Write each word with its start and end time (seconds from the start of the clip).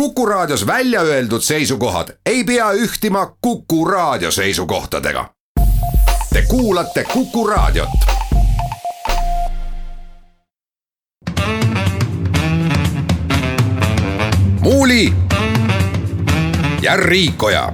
Kuku 0.00 0.26
Raadios 0.26 0.66
välja 0.66 1.00
öeldud 1.00 1.40
seisukohad 1.40 2.08
ei 2.26 2.44
pea 2.44 2.72
ühtima 2.72 3.36
Kuku 3.40 3.84
Raadio 3.84 4.30
seisukohtadega. 4.30 5.28
Te 6.32 6.42
kuulate 6.48 7.04
Kuku 7.04 7.46
Raadiot. 7.46 7.88
muuli 14.60 15.12
ja 16.82 16.96
Riikoja 16.96 17.72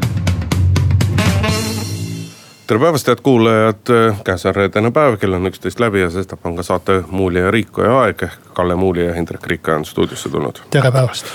tere 2.67 2.81
päevast, 2.81 3.07
head 3.07 3.19
kuulajad, 3.23 3.77
käes 4.25 4.47
on 4.47 4.55
reedene 4.55 4.91
päev, 4.91 5.17
kell 5.17 5.33
on 5.33 5.47
üksteist 5.47 5.81
läbi 5.81 6.01
ja 6.01 6.11
sestap 6.11 6.47
on 6.47 6.57
ka 6.57 6.63
saate 6.63 7.03
Muuli 7.11 7.39
ja 7.39 7.51
Riikoja 7.51 8.01
aeg. 8.01 8.23
Kalle 8.53 8.77
Muuli 8.77 9.07
ja 9.07 9.15
Hindrek 9.15 9.47
Riikoja 9.47 9.77
on 9.77 9.85
stuudiosse 9.85 10.29
tulnud. 10.29 10.63
tere 10.71 10.93
päevast 10.93 11.27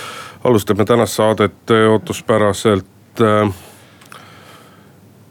alustame 0.44 0.84
tänast 0.84 1.12
saadet 1.12 1.70
äh, 1.70 1.90
ootuspäraselt 1.92 3.20
äh, 3.20 3.50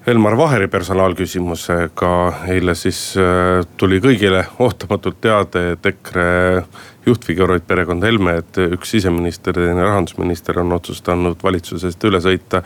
Elmar 0.07 0.37
Vaheri 0.37 0.67
personaalküsimusega. 0.67 2.33
eile 2.47 2.75
siis 2.75 3.15
äh, 3.17 3.65
tuli 3.77 3.99
kõigile 3.99 4.45
ootamatult 4.59 5.21
teade, 5.21 5.71
et 5.71 5.85
EKRE 5.85 6.63
juhtfiguurid 7.05 7.63
perekond 7.67 8.03
Helme, 8.03 8.37
et 8.41 8.59
üks 8.67 8.91
siseminister 8.91 9.55
teine 9.55 9.83
rahandusminister 9.83 10.59
on 10.59 10.73
otsustanud 10.75 11.43
valitsusest 11.43 12.03
üle 12.03 12.19
sõita 12.23 12.63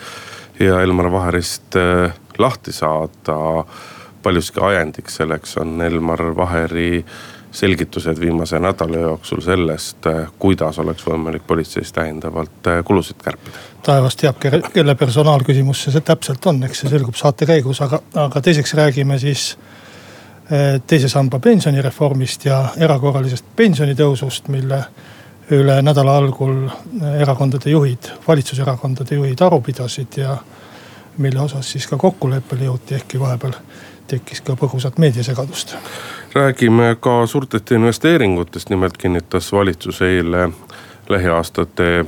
ja 0.60 0.82
Elmar 0.82 1.12
Vaherist 1.12 1.78
lahti 2.38 2.72
saada. 2.72 3.66
paljuski 4.24 4.60
ajendiks 4.62 5.16
selleks 5.16 5.58
on 5.58 5.82
Elmar 5.82 6.36
Vaheri 6.36 7.06
selgitused 7.52 8.20
viimase 8.20 8.60
nädala 8.60 8.98
jooksul 8.98 9.42
sellest, 9.42 10.06
eh, 10.06 10.28
kuidas 10.40 10.80
oleks 10.80 11.04
võimalik 11.08 11.44
politseis 11.48 11.92
täiendavalt 11.92 12.68
eh, 12.68 12.84
kulusid 12.84 13.20
kärpida. 13.24 13.58
taevas 13.84 14.16
teab, 14.16 14.40
kelle 14.74 14.96
personaalküsimus 14.96 15.84
see 15.84 16.02
täpselt 16.02 16.46
on, 16.46 16.64
eks 16.64 16.84
see 16.84 16.90
selgub 16.90 17.16
saate 17.16 17.46
käigus, 17.46 17.82
aga, 17.82 18.00
aga 18.16 18.42
teiseks 18.42 18.74
räägime 18.74 19.20
siis 19.20 19.58
eh, 20.52 20.80
teise 20.88 21.10
samba 21.10 21.40
pensionireformist 21.40 22.46
ja 22.46 22.62
erakorralisest 22.78 23.46
pensionitõusust, 23.56 24.48
mille 24.48 24.84
üle 25.52 25.82
nädala 25.84 26.16
algul 26.18 26.70
erakondade 27.20 27.70
juhid, 27.70 28.14
valitsuserakondade 28.28 29.16
juhid 29.16 29.42
aru 29.44 29.60
pidasid 29.62 30.18
ja 30.18 30.38
mille 31.18 31.42
osas 31.42 31.72
siis 31.72 31.88
ka 31.88 31.98
kokkuleppele 31.98 32.70
jõuti, 32.70 32.96
ehkki 32.96 33.20
vahepeal 33.20 33.58
tekkis 34.12 34.42
ka 34.46 34.56
põgusat 34.60 35.00
meediasegadust. 35.00 35.76
räägime 36.34 36.96
ka 37.00 37.26
suurtest 37.28 37.72
investeeringutest, 37.72 38.70
nimelt 38.70 38.98
kinnitas 38.98 39.52
valitsus 39.52 40.02
eile 40.02 40.50
lähiaastate 41.10 42.06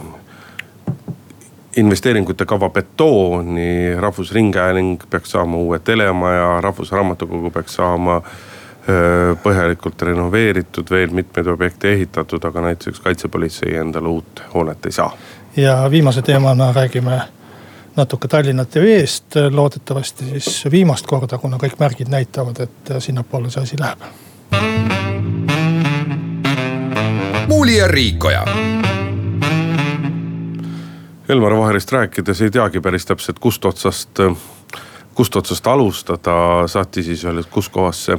investeeringute 1.77 2.45
kava 2.45 2.69
betooni, 2.69 3.95
Rahvusringhääling 3.95 4.99
peaks 5.09 5.31
saama 5.31 5.57
uue 5.57 5.79
telemaja, 5.79 6.61
Rahvusraamatukogu 6.61 7.51
peaks 7.51 7.75
saama 7.75 8.21
põhjalikult 9.43 10.01
renoveeritud, 10.01 10.89
veel 10.91 11.13
mitmeid 11.15 11.47
objekte 11.47 11.93
ehitatud, 11.93 12.43
aga 12.43 12.61
näiteks 12.61 12.99
kaitsepolitsei 12.99 13.77
endale 13.79 14.07
uut 14.07 14.43
hoonet 14.53 14.85
ei 14.85 14.91
saa. 14.91 15.15
ja 15.57 15.87
viimase 15.91 16.21
teemana 16.21 16.71
räägime 16.73 17.21
natuke 17.95 18.27
Tallinna 18.27 18.65
TV-st, 18.65 19.35
loodetavasti 19.51 20.25
siis 20.25 20.63
viimast 20.71 21.07
korda, 21.07 21.37
kuna 21.37 21.57
kõik 21.61 21.77
märgid 21.79 22.09
näitavad, 22.09 22.59
et 22.65 22.93
sinnapoole 22.99 23.51
see 23.53 23.63
asi 23.63 23.79
läheb. 23.79 24.07
muuli 27.47 27.77
ja 27.77 27.87
Riikoja. 27.87 28.45
Elmar 31.29 31.55
Vaherist 31.57 31.91
rääkides 31.91 32.41
ei 32.41 32.51
teagi 32.51 32.81
päris 32.81 33.05
täpselt, 33.05 33.39
kust 33.39 33.65
otsast, 33.65 34.19
kust 35.13 35.35
otsast 35.35 35.67
alustada, 35.67 36.67
saati 36.67 37.03
siis 37.03 37.25
öelda, 37.25 37.45
et 37.45 37.51
kus 37.53 37.69
kohas 37.69 38.05
see 38.09 38.17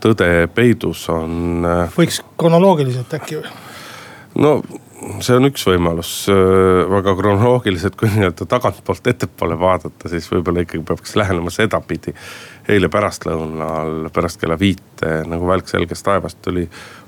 tõde 0.00 0.28
peidus 0.54 1.08
on. 1.10 1.64
võiks 1.96 2.20
kronoloogiliselt 2.38 3.14
äkki 3.16 3.40
või? 3.40 3.54
no 4.44 4.60
see 5.22 5.36
on 5.36 5.48
üks 5.48 5.64
võimalus, 5.68 6.10
väga 6.90 7.14
kronoloogiliselt, 7.18 7.96
kui 7.98 8.10
nii-öelda 8.12 8.46
tagantpoolt 8.50 9.10
ettepoole 9.12 9.58
vaadata, 9.60 10.10
siis 10.10 10.28
võib-olla 10.30 10.64
ikkagi 10.64 10.84
peaks 10.86 11.16
lähenema 11.18 11.52
sedapidi. 11.54 12.14
eile 12.68 12.88
pärastlõunal 12.90 14.08
pärast 14.12 14.40
kella 14.40 14.56
viite 14.58 15.20
nagu 15.30 15.46
välk 15.46 15.68
selgest 15.70 16.04
taevast 16.04 16.40
tuli 16.42 16.66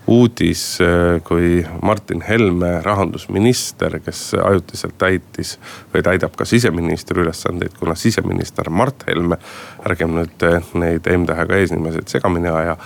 uudis, 0.09 0.79
kui 1.25 1.67
Martin 1.83 2.23
Helme, 2.23 2.79
rahandusminister, 2.83 3.99
kes 4.01 4.35
ajutiselt 4.39 4.95
täitis 4.99 5.59
või 5.93 6.03
täidab 6.07 6.37
ka 6.39 6.47
siseministri 6.49 7.21
ülesandeid, 7.21 7.75
kuna 7.79 7.95
siseminister 7.99 8.71
Mart 8.71 9.05
Helme, 9.11 9.37
ärgem 9.85 10.15
nüüd 10.17 10.49
neid 10.81 11.11
M-tähega 11.19 11.61
eesnimesid 11.61 12.09
segamini 12.09 12.49
aja, 12.49 12.79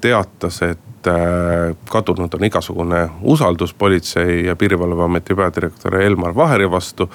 teatas, 0.00 0.62
et 0.62 0.78
et 1.06 1.90
kadunud 1.90 2.34
on 2.34 2.44
igasugune 2.44 3.08
usaldus 3.22 3.74
politsei 3.74 4.46
ja 4.46 4.56
piirivalveameti 4.56 5.34
peadirektori 5.34 6.04
Elmar 6.04 6.34
Vaheri 6.34 6.70
vastu. 6.70 7.10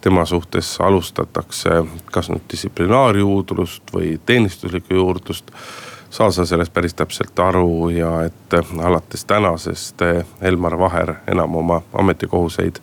tema 0.00 0.24
suhtes 0.24 0.80
alustatakse 0.80 1.70
kas 2.12 2.28
nüüd 2.30 2.44
distsiplinaarjuurdlust 2.52 3.90
või 3.94 4.20
teenistuslikku 4.26 4.94
juurdlust. 4.94 5.50
saa 6.10 6.30
sa 6.30 6.46
sellest 6.46 6.72
päris 6.72 6.94
täpselt 6.94 7.38
aru 7.38 7.88
ja 7.88 8.22
et 8.24 8.54
alates 8.82 9.24
tänasest 9.24 10.02
Elmar 10.42 10.78
Vaher 10.78 11.14
enam 11.26 11.54
oma 11.56 11.82
ametikohuseid 11.92 12.76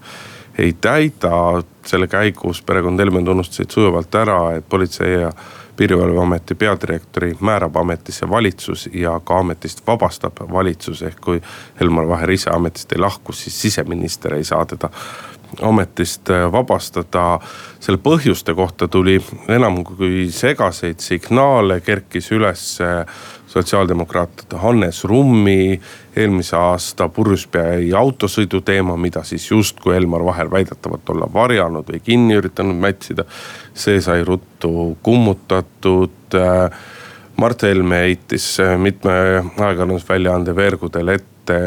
ei 0.57 0.73
täida. 0.73 1.63
selle 1.85 2.07
käigus 2.07 2.61
perekond 2.61 2.99
Helme 2.99 3.23
tunnustasid 3.23 3.71
sujuvalt 3.71 4.15
ära, 4.15 4.55
et 4.55 4.69
politsei 4.69 5.21
ja 5.21 5.31
piirivalveameti 5.75 6.55
peadirektori 6.55 7.35
määrab 7.39 7.75
ametisse 7.75 8.29
valitsus 8.29 8.89
ja 8.93 9.19
ka 9.23 9.39
ametist 9.39 9.87
vabastab 9.87 10.33
valitsus. 10.51 11.01
ehk 11.01 11.21
kui 11.21 11.41
Elmar 11.81 12.07
Vaher 12.07 12.31
ise 12.31 12.49
ametist 12.49 12.91
ei 12.91 12.99
lahku, 12.99 13.33
siis 13.33 13.61
siseminister 13.61 14.33
ei 14.33 14.43
saa 14.43 14.65
teda 14.65 14.89
ametist 15.61 16.29
äh, 16.29 16.51
vabastada. 16.51 17.39
selle 17.79 17.99
põhjuste 17.99 18.55
kohta 18.55 18.87
tuli 18.87 19.17
enam 19.47 19.83
kui 19.83 20.29
segaseid 20.31 20.99
signaale, 21.03 21.81
kerkis 21.81 22.31
üles 22.31 22.81
äh, 22.81 23.05
sotsiaaldemokraatide 23.53 24.57
Hannes 24.57 25.03
Rummi 25.03 25.79
eelmise 26.15 26.55
aasta 26.57 27.07
purjuspäi 27.09 27.91
autosõidu 27.97 28.61
teema, 28.65 28.97
mida 28.97 29.23
siis 29.27 29.45
justkui 29.51 29.95
Elmar 29.97 30.25
Vaher 30.25 30.49
väidetavalt 30.51 31.09
olla 31.13 31.29
varjanud 31.33 31.89
või 31.89 32.01
kinni 32.03 32.39
üritanud 32.41 32.79
mätsida. 32.81 33.25
see 33.73 34.01
sai 34.01 34.23
ruttu 34.23 34.97
kummutatud. 35.03 36.37
Mart 37.37 37.63
Helme 37.65 37.97
heitis 37.97 38.57
mitme 38.77 39.13
ajakirjandusväljaande 39.57 40.55
veergudel 40.55 41.07
ette 41.07 41.59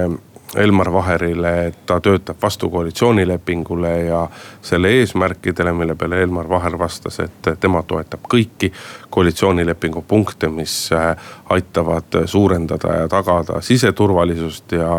Elmar 0.54 0.92
Vaherile, 0.92 1.66
et 1.66 1.78
ta 1.86 1.98
töötab 2.00 2.36
vastu 2.42 2.70
koalitsioonilepingule 2.70 3.90
ja 4.06 4.28
selle 4.62 4.92
eesmärkidele, 5.00 5.72
mille 5.72 5.94
peale 5.94 6.22
Elmar 6.22 6.48
Vaher 6.48 6.78
vastas, 6.78 7.18
et 7.20 7.50
tema 7.60 7.82
toetab 7.82 8.28
kõiki 8.30 8.70
koalitsioonilepingu 9.10 10.04
punkte, 10.08 10.48
mis 10.48 10.92
äh, 10.94 11.16
aitavad 11.50 12.22
suurendada 12.24 13.00
ja 13.02 13.08
tagada 13.08 13.60
siseturvalisust 13.60 14.78
ja 14.78 14.92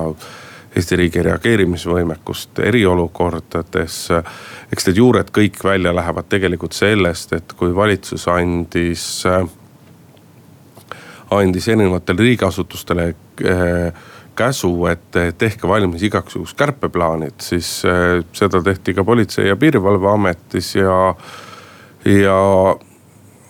Eesti 0.78 0.96
riigi 0.96 1.22
reageerimisvõimekust 1.26 2.60
eriolukordades. 2.62 3.96
eks 4.72 4.86
need 4.88 4.98
juured 5.00 5.32
kõik 5.34 5.64
välja 5.64 5.96
lähevad 5.96 6.28
tegelikult 6.30 6.76
sellest, 6.78 7.34
et 7.34 7.54
kui 7.58 7.74
valitsus 7.76 8.28
andis, 8.28 9.26
äh, 9.26 9.48
andis 11.32 11.68
erinevatele 11.68 12.22
riigiasutustele 12.30 13.08
äh, 13.08 14.04
käsu, 14.38 14.72
et 14.92 15.18
tehke 15.38 15.68
valmis 15.68 16.04
juhuks 16.04 16.54
kärpeplaanid, 16.58 17.40
siis 17.42 17.82
äh, 17.86 18.22
seda 18.34 18.62
tehti 18.64 18.94
ka 18.94 19.04
Politsei- 19.04 19.48
ja 19.48 19.56
Piirivalveametis 19.56 20.76
ja, 20.76 21.16
ja 22.06 22.38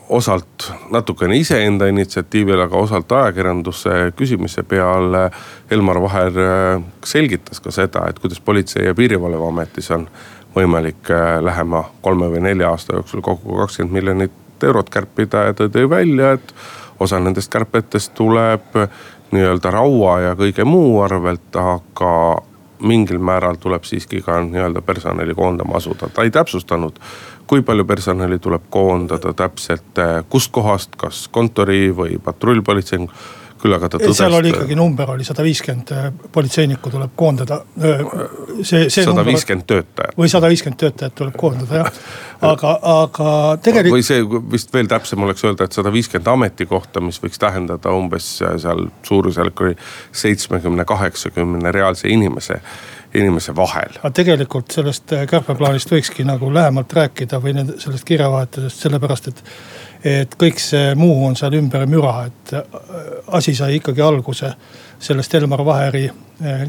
osalt 0.09 0.71
natukene 0.91 1.38
iseenda 1.38 1.88
initsiatiivil, 1.91 2.62
aga 2.63 2.77
osalt 2.77 3.12
ajakirjanduse 3.12 4.13
küsimise 4.15 4.63
peale. 4.63 5.27
Elmar 5.71 6.01
Vaher 6.01 6.41
äh, 6.44 6.81
selgitas 7.06 7.59
ka 7.59 7.71
seda, 7.71 8.07
et 8.09 8.19
kuidas 8.19 8.41
Politsei- 8.41 8.88
ja 8.88 8.95
Piirivalveametis 8.95 9.91
on 9.91 10.07
võimalik 10.56 11.12
äh, 11.12 11.38
lähema 11.44 11.83
kolme 12.01 12.31
või 12.31 12.44
nelja 12.47 12.71
aasta 12.71 12.97
jooksul 12.97 13.21
kokku 13.21 13.59
kakskümmend 13.59 14.00
miljonit 14.00 14.63
eurot 14.63 14.89
kärpida 14.89 15.50
ja 15.50 15.53
ta 15.53 15.67
tõi 15.69 15.89
välja, 15.89 16.31
et 16.38 16.53
osa 17.00 17.19
nendest 17.21 17.51
kärbetest 17.53 18.15
tuleb 18.17 18.73
nii-öelda 19.31 19.71
raua 19.71 20.19
ja 20.19 20.35
kõige 20.39 20.65
muu 20.65 21.01
arvelt, 21.03 21.56
aga 21.56 22.12
mingil 22.79 23.19
määral 23.19 23.57
tuleb 23.59 23.83
siiski 23.83 24.21
ka 24.21 24.39
nii-öelda 24.44 24.81
personali 24.81 25.35
koondama 25.35 25.77
asuda. 25.77 26.09
ta 26.13 26.24
ei 26.24 26.31
täpsustanud, 26.31 27.00
kui 27.47 27.62
palju 27.62 27.85
personali 27.85 28.39
tuleb 28.39 28.62
koondada 28.69 29.33
täpselt, 29.33 30.00
kustkohast, 30.29 30.95
kas 30.95 31.27
kontori 31.27 31.89
või 31.95 32.19
patrullpolitsei 32.24 33.07
küll 33.62 33.75
aga 33.77 33.89
ta 33.89 34.00
tõdes. 34.01 34.18
seal 34.19 34.36
oli 34.38 34.51
ikkagi 34.54 34.77
number 34.77 35.12
oli 35.13 35.25
sada 35.27 35.45
viiskümmend 35.45 35.94
äh, 35.95 36.09
politseinikku 36.31 36.92
tuleb 36.94 37.13
koondada. 37.15 37.62
see, 38.62 38.89
see. 38.89 39.04
sada 39.04 39.25
viiskümmend 39.25 39.68
töötajat. 39.69 40.18
või 40.18 40.31
sada 40.31 40.51
viiskümmend 40.51 40.80
töötajat 40.81 41.15
tuleb 41.18 41.38
koondada 41.38 41.81
jah, 41.83 42.01
aga, 42.51 42.74
aga 42.94 43.31
tegelikult. 43.63 43.98
või 43.98 44.06
see 44.06 44.44
vist 44.51 44.74
veel 44.74 44.92
täpsem 44.92 45.24
oleks 45.24 45.45
öelda, 45.48 45.68
et 45.68 45.77
sada 45.77 45.94
viiskümmend 45.94 46.33
ametikohta, 46.33 47.04
mis 47.04 47.21
võiks 47.24 47.42
tähendada 47.42 47.95
umbes 47.95 48.38
seal 48.42 48.88
suurusjärk 49.07 49.65
oli 49.65 49.80
seitsmekümne, 50.12 50.86
kaheksakümne 50.86 51.71
reaalse 51.71 52.10
inimese 52.12 52.62
inimese 53.15 53.56
vahel. 53.56 53.98
aga 54.01 54.12
tegelikult 54.12 54.74
sellest 54.74 55.13
kärpeplaanist 55.30 55.92
võikski 55.92 56.25
nagu 56.27 56.50
lähemalt 56.53 56.94
rääkida 56.94 57.39
või 57.44 57.56
sellest 57.80 58.06
kirjavahetusest, 58.07 58.83
sellepärast 58.83 59.30
et 59.31 59.44
et 60.03 60.35
kõik 60.39 60.59
see 60.61 60.91
muu 60.95 61.25
on 61.27 61.35
seal 61.38 61.55
ümber 61.57 61.85
müra, 61.89 62.27
et 62.27 62.53
äh, 62.53 62.83
asi 63.38 63.55
sai 63.55 63.77
ikkagi 63.77 64.01
alguse 64.01 64.51
sellest 64.99 65.33
Elmar 65.35 65.63
Vaheri 65.65 66.05
äh, 66.07 66.67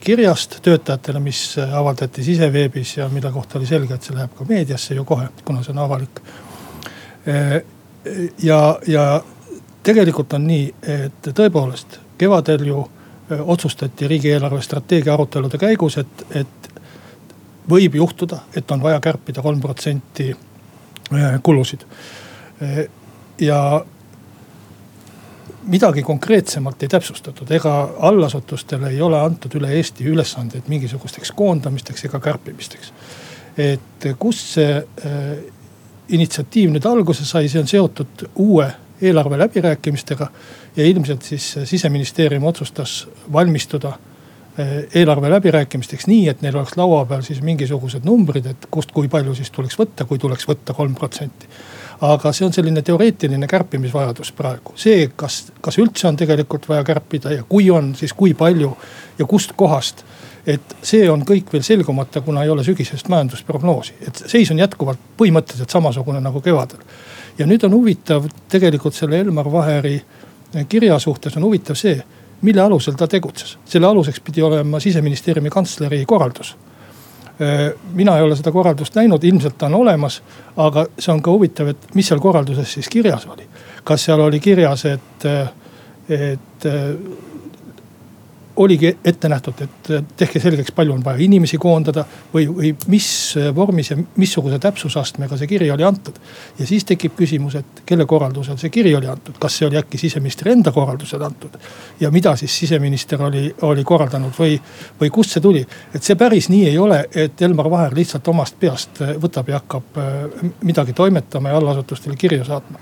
kirjast 0.00 0.58
töötajatele, 0.62 1.20
mis 1.22 1.42
avaldati 1.58 2.24
siseveebis 2.26 2.96
ja 2.96 3.08
mille 3.08 3.30
kohta 3.32 3.58
oli 3.58 3.66
selge, 3.66 3.94
et 3.94 4.06
see 4.06 4.16
läheb 4.16 4.32
ka 4.38 4.46
meediasse 4.48 4.94
ju 4.94 5.04
kohe, 5.06 5.28
kuna 5.44 5.62
see 5.62 5.74
on 5.74 5.82
avalik. 5.84 6.22
Äh, 7.28 7.60
ja, 8.42 8.78
ja 8.86 9.04
tegelikult 9.82 10.32
on 10.38 10.46
nii, 10.46 10.70
et 10.82 11.30
tõepoolest 11.34 12.00
kevadel 12.18 12.66
ju 12.66 12.86
otsustati 13.30 14.08
riigieelarve 14.10 14.62
strateegia 14.62 15.14
arutelude 15.14 15.58
käigus, 15.58 16.00
et, 16.02 16.24
et 16.34 16.70
võib 17.70 17.94
juhtuda, 17.94 18.40
et 18.56 18.70
on 18.74 18.82
vaja 18.82 18.98
kärpida 19.00 19.42
kolm 19.42 19.60
protsenti 19.62 20.32
kulusid 21.42 21.84
ja 23.40 23.60
midagi 25.62 26.02
konkreetsemalt 26.02 26.82
ei 26.82 26.88
täpsustatud, 26.88 27.50
ega 27.50 27.74
allasutustele 27.98 28.90
ei 28.90 29.00
ole 29.02 29.20
antud 29.20 29.54
üle 29.60 29.72
Eesti 29.76 30.06
ülesandeid 30.08 30.68
mingisugusteks 30.72 31.32
koondamisteks 31.36 32.04
ega 32.08 32.20
kärpimisteks. 32.20 32.92
et 33.58 34.06
kust 34.18 34.54
see 34.54 34.76
äh, 34.76 35.32
initsiatiiv 36.08 36.70
nüüd 36.72 36.86
alguse 36.86 37.24
sai, 37.26 37.48
see 37.48 37.60
on 37.60 37.68
seotud 37.68 38.28
uue 38.34 38.70
eelarve 39.02 39.38
läbirääkimistega. 39.38 40.30
ja 40.76 40.86
ilmselt 40.86 41.22
siis 41.22 41.58
siseministeerium 41.64 42.44
otsustas 42.44 43.08
valmistuda 43.32 43.88
äh, 43.88 44.68
eelarve 44.94 45.30
läbirääkimisteks 45.30 46.06
nii, 46.06 46.28
et 46.28 46.42
neil 46.42 46.56
oleks 46.56 46.76
laua 46.76 47.04
peal 47.04 47.22
siis 47.22 47.42
mingisugused 47.42 48.04
numbrid, 48.04 48.46
et 48.46 48.66
kust, 48.70 48.92
kui 48.92 49.08
palju 49.08 49.34
siis 49.34 49.50
tuleks 49.50 49.78
võtta, 49.78 50.04
kui 50.04 50.18
tuleks 50.18 50.48
võtta 50.48 50.74
kolm 50.74 50.94
protsenti 50.94 51.48
aga 52.00 52.32
see 52.32 52.46
on 52.46 52.52
selline 52.52 52.82
teoreetiline 52.82 53.46
kärpimisvajadus 53.46 54.32
praegu. 54.32 54.72
see, 54.76 55.10
kas, 55.16 55.52
kas 55.60 55.78
üldse 55.78 56.08
on 56.08 56.16
tegelikult 56.16 56.68
vaja 56.68 56.84
kärpida 56.84 57.32
ja 57.32 57.44
kui 57.48 57.70
on, 57.70 57.94
siis 57.94 58.12
kui 58.12 58.34
palju 58.34 58.76
ja 59.18 59.26
kust 59.26 59.52
kohast. 59.56 60.04
et 60.46 60.76
see 60.82 61.10
on 61.10 61.22
kõik 61.28 61.52
veel 61.52 61.62
selgumata, 61.62 62.20
kuna 62.20 62.44
ei 62.44 62.50
ole 62.50 62.64
sügisest 62.64 63.08
majandusprognoosi, 63.08 63.94
et 64.08 64.22
seis 64.26 64.50
on 64.50 64.58
jätkuvalt 64.58 64.98
põhimõtteliselt 65.18 65.70
samasugune 65.70 66.20
nagu 66.20 66.40
kevadel. 66.40 66.80
ja 67.38 67.46
nüüd 67.46 67.64
on 67.64 67.76
huvitav 67.76 68.28
tegelikult 68.48 68.94
selle 68.94 69.20
Elmar 69.20 69.52
Vaheri 69.52 70.00
kirja 70.68 70.98
suhtes 70.98 71.36
on 71.36 71.44
huvitav 71.44 71.76
see, 71.78 72.00
mille 72.42 72.62
alusel 72.62 72.96
ta 72.96 73.08
tegutses. 73.08 73.58
selle 73.64 73.86
aluseks 73.86 74.20
pidi 74.20 74.42
olema 74.42 74.80
siseministeeriumi 74.80 75.50
kantsleri 75.50 76.04
korraldus 76.06 76.56
mina 77.96 78.16
ei 78.18 78.22
ole 78.22 78.36
seda 78.36 78.52
korraldust 78.52 78.94
näinud, 78.98 79.24
ilmselt 79.24 79.54
ta 79.58 79.70
on 79.70 79.78
olemas, 79.78 80.18
aga 80.60 80.84
see 80.98 81.12
on 81.14 81.22
ka 81.24 81.32
huvitav, 81.32 81.70
et 81.72 81.94
mis 81.96 82.08
seal 82.08 82.20
korralduses 82.20 82.72
siis 82.76 82.88
kirjas 82.92 83.24
oli. 83.26 83.46
kas 83.84 84.04
seal 84.04 84.20
oli 84.20 84.40
kirjas, 84.40 84.84
et, 84.84 85.24
et 86.08 86.68
oligi 88.60 88.90
ette 89.04 89.28
nähtud, 89.28 89.60
et 89.64 89.90
tehke 90.16 90.40
selgeks, 90.40 90.72
palju 90.76 90.92
on 90.92 91.04
vaja 91.04 91.22
inimesi 91.24 91.58
koondada 91.60 92.04
või, 92.34 92.46
või 92.52 92.72
mis 92.92 93.08
vormis 93.56 93.90
ja 93.92 93.96
missuguse 94.20 94.58
täpsusastmega 94.60 95.38
see 95.40 95.48
kiri 95.48 95.70
oli 95.72 95.84
antud. 95.86 96.18
ja 96.58 96.66
siis 96.66 96.84
tekib 96.84 97.16
küsimus, 97.16 97.56
et 97.60 97.82
kelle 97.86 98.06
korraldusel 98.06 98.58
see 98.60 98.72
kiri 98.72 98.94
oli 98.96 99.08
antud, 99.08 99.38
kas 99.40 99.58
see 99.58 99.68
oli 99.68 99.80
äkki 99.80 99.98
siseministri 99.98 100.52
enda 100.52 100.72
korraldusel 100.76 101.22
antud. 101.24 101.56
ja 102.00 102.10
mida 102.10 102.36
siis 102.36 102.58
siseminister 102.58 103.22
oli, 103.22 103.46
oli 103.62 103.84
korraldanud 103.84 104.36
või, 104.38 104.60
või 105.00 105.10
kust 105.10 105.36
see 105.36 105.44
tuli. 105.44 105.66
et 105.94 106.02
see 106.02 106.16
päris 106.20 106.48
nii 106.52 106.68
ei 106.68 106.78
ole, 106.78 107.04
et 107.14 107.42
Elmar 107.42 107.70
Vaher 107.70 107.96
lihtsalt 107.96 108.28
omast 108.28 108.60
peast 108.60 109.00
võtab 109.22 109.48
ja 109.48 109.62
hakkab 109.62 109.96
äh, 109.98 110.50
midagi 110.60 110.92
toimetama 110.92 111.48
ja 111.48 111.62
allasutustele 111.62 112.16
kirju 112.16 112.44
saatma 112.44 112.78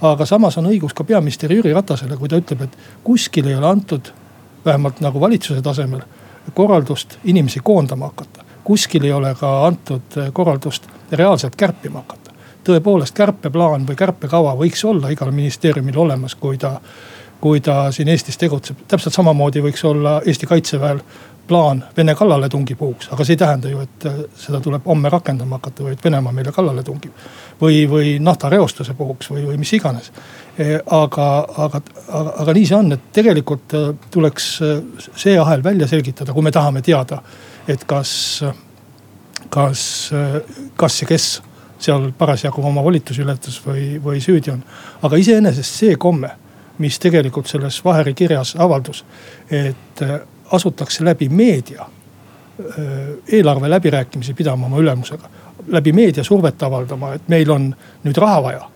aga 0.00 0.26
samas 0.26 0.56
on 0.58 0.70
õigus 0.70 0.94
ka 0.96 1.04
peaminister 1.04 1.52
Jüri 1.52 1.74
Ratasele, 1.76 2.16
kui 2.16 2.28
ta 2.28 2.38
ütleb, 2.40 2.64
et 2.64 3.04
kuskil 3.04 3.46
ei 3.50 3.54
ole 3.54 3.68
antud 3.68 4.08
vähemalt 4.64 5.00
nagu 5.00 5.20
valitsuse 5.20 5.62
tasemel 5.62 6.00
korraldust 6.54 7.18
inimesi 7.24 7.60
koondama 7.62 8.06
hakata. 8.06 8.44
kuskil 8.64 9.04
ei 9.04 9.12
ole 9.12 9.34
ka 9.34 9.66
antud 9.66 10.18
korraldust 10.32 10.86
reaalselt 11.12 11.56
kärpima 11.56 11.98
hakata. 11.98 12.30
tõepoolest 12.64 13.14
kärpeplaan 13.14 13.86
või 13.88 13.96
kärpekava 13.96 14.54
võiks 14.56 14.84
olla 14.84 15.08
igal 15.08 15.30
ministeeriumil 15.30 15.98
olemas, 15.98 16.34
kui 16.34 16.58
ta, 16.58 16.80
kui 17.40 17.60
ta 17.60 17.92
siin 17.92 18.08
Eestis 18.08 18.38
tegutseb. 18.38 18.76
täpselt 18.88 19.14
samamoodi 19.14 19.62
võiks 19.62 19.84
olla 19.84 20.20
Eesti 20.26 20.46
kaitseväel 20.46 21.00
plaan 21.50 21.82
Vene 21.96 22.14
kallaletungi 22.14 22.76
puhuks, 22.78 23.10
aga 23.10 23.26
see 23.26 23.34
ei 23.34 23.42
tähenda 23.42 23.70
ju, 23.72 23.82
et 23.82 24.06
seda 24.38 24.60
tuleb 24.62 24.86
homme 24.86 25.10
rakendama 25.10 25.58
hakata, 25.58 25.84
vaid 25.88 26.04
Venemaa 26.04 26.32
meile 26.32 26.54
kallale 26.54 26.86
tungib. 26.86 27.26
või, 27.60 27.82
või 27.90 28.14
naftareostuse 28.22 28.94
puhuks 28.94 29.30
või, 29.30 29.42
või 29.50 29.58
mis 29.60 29.72
iganes 29.76 30.12
Eh, 30.60 30.80
aga, 30.86 31.26
aga, 31.56 31.78
aga, 32.12 32.32
aga 32.42 32.52
nii 32.52 32.66
see 32.68 32.76
on, 32.76 32.90
et 32.92 33.04
tegelikult 33.16 33.72
eh, 33.78 33.86
tuleks 34.12 34.48
eh, 34.66 34.80
see 35.22 35.36
ahel 35.40 35.62
välja 35.64 35.86
selgitada, 35.88 36.34
kui 36.36 36.44
me 36.44 36.52
tahame 36.52 36.82
teada, 36.84 37.20
et 37.70 37.86
kas, 37.88 38.10
kas, 39.48 39.84
kas 40.76 40.98
ja 41.00 41.08
kes 41.08 41.28
seal 41.80 42.10
parasjagu 42.18 42.66
oma 42.66 42.84
volitusi 42.84 43.24
ületas 43.24 43.56
või, 43.64 43.94
või 44.04 44.20
süüdi 44.20 44.52
on. 44.52 44.60
aga 45.06 45.22
iseenesest 45.22 45.80
see 45.80 45.96
komme, 45.96 46.34
mis 46.82 46.98
tegelikult 47.00 47.48
selles 47.48 47.80
Vaheri 47.84 48.12
kirjas 48.18 48.52
avaldus, 48.60 49.04
et 49.48 50.04
asutakse 50.50 51.04
läbi 51.04 51.28
meedia 51.28 51.86
eelarve 53.32 53.70
läbirääkimisi 53.70 54.34
pidama 54.34 54.66
oma 54.66 54.78
ülemusega. 54.78 55.28
läbi 55.68 55.92
meedia 55.92 56.24
survet 56.24 56.62
avaldama, 56.62 57.14
et 57.14 57.28
meil 57.28 57.50
on 57.50 57.74
nüüd 58.04 58.16
raha 58.16 58.42
vaja 58.42 58.68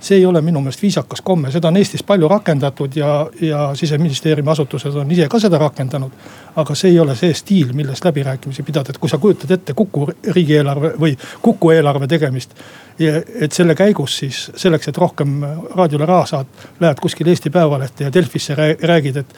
see 0.00 0.16
ei 0.16 0.26
ole 0.26 0.40
minu 0.40 0.60
meelest 0.60 0.82
viisakas 0.82 1.20
komme, 1.20 1.50
seda 1.52 1.68
on 1.68 1.76
Eestis 1.76 2.02
palju 2.06 2.28
rakendatud 2.28 2.96
ja, 2.96 3.10
ja 3.40 3.60
siseministeeriumi 3.76 4.50
asutused 4.50 4.96
on 4.96 5.10
ise 5.12 5.28
ka 5.28 5.38
seda 5.40 5.58
rakendanud. 5.60 6.12
aga 6.56 6.74
see 6.74 6.90
ei 6.90 7.00
ole 7.00 7.14
see 7.16 7.34
stiil, 7.34 7.72
milles 7.76 8.04
läbirääkimisi 8.04 8.62
pidada, 8.62 8.90
et 8.90 8.98
kui 8.98 9.10
sa 9.10 9.18
kujutad 9.18 9.50
ette 9.50 9.74
Kuku 9.76 10.08
riigieelarve 10.34 10.94
või 11.00 11.16
Kuku 11.42 11.70
eelarve 11.70 12.08
tegemist. 12.08 12.54
et 13.40 13.52
selle 13.52 13.74
käigus 13.74 14.18
siis 14.18 14.50
selleks, 14.56 14.88
et 14.88 14.98
rohkem 14.98 15.40
raadiole 15.76 16.06
raha 16.06 16.26
saad, 16.26 16.46
lähed 16.80 17.00
kuskil 17.00 17.28
Eesti 17.28 17.50
Päevalehte 17.50 18.04
ja 18.04 18.12
Delfisse 18.12 18.56
räägid, 18.82 19.16
et 19.16 19.34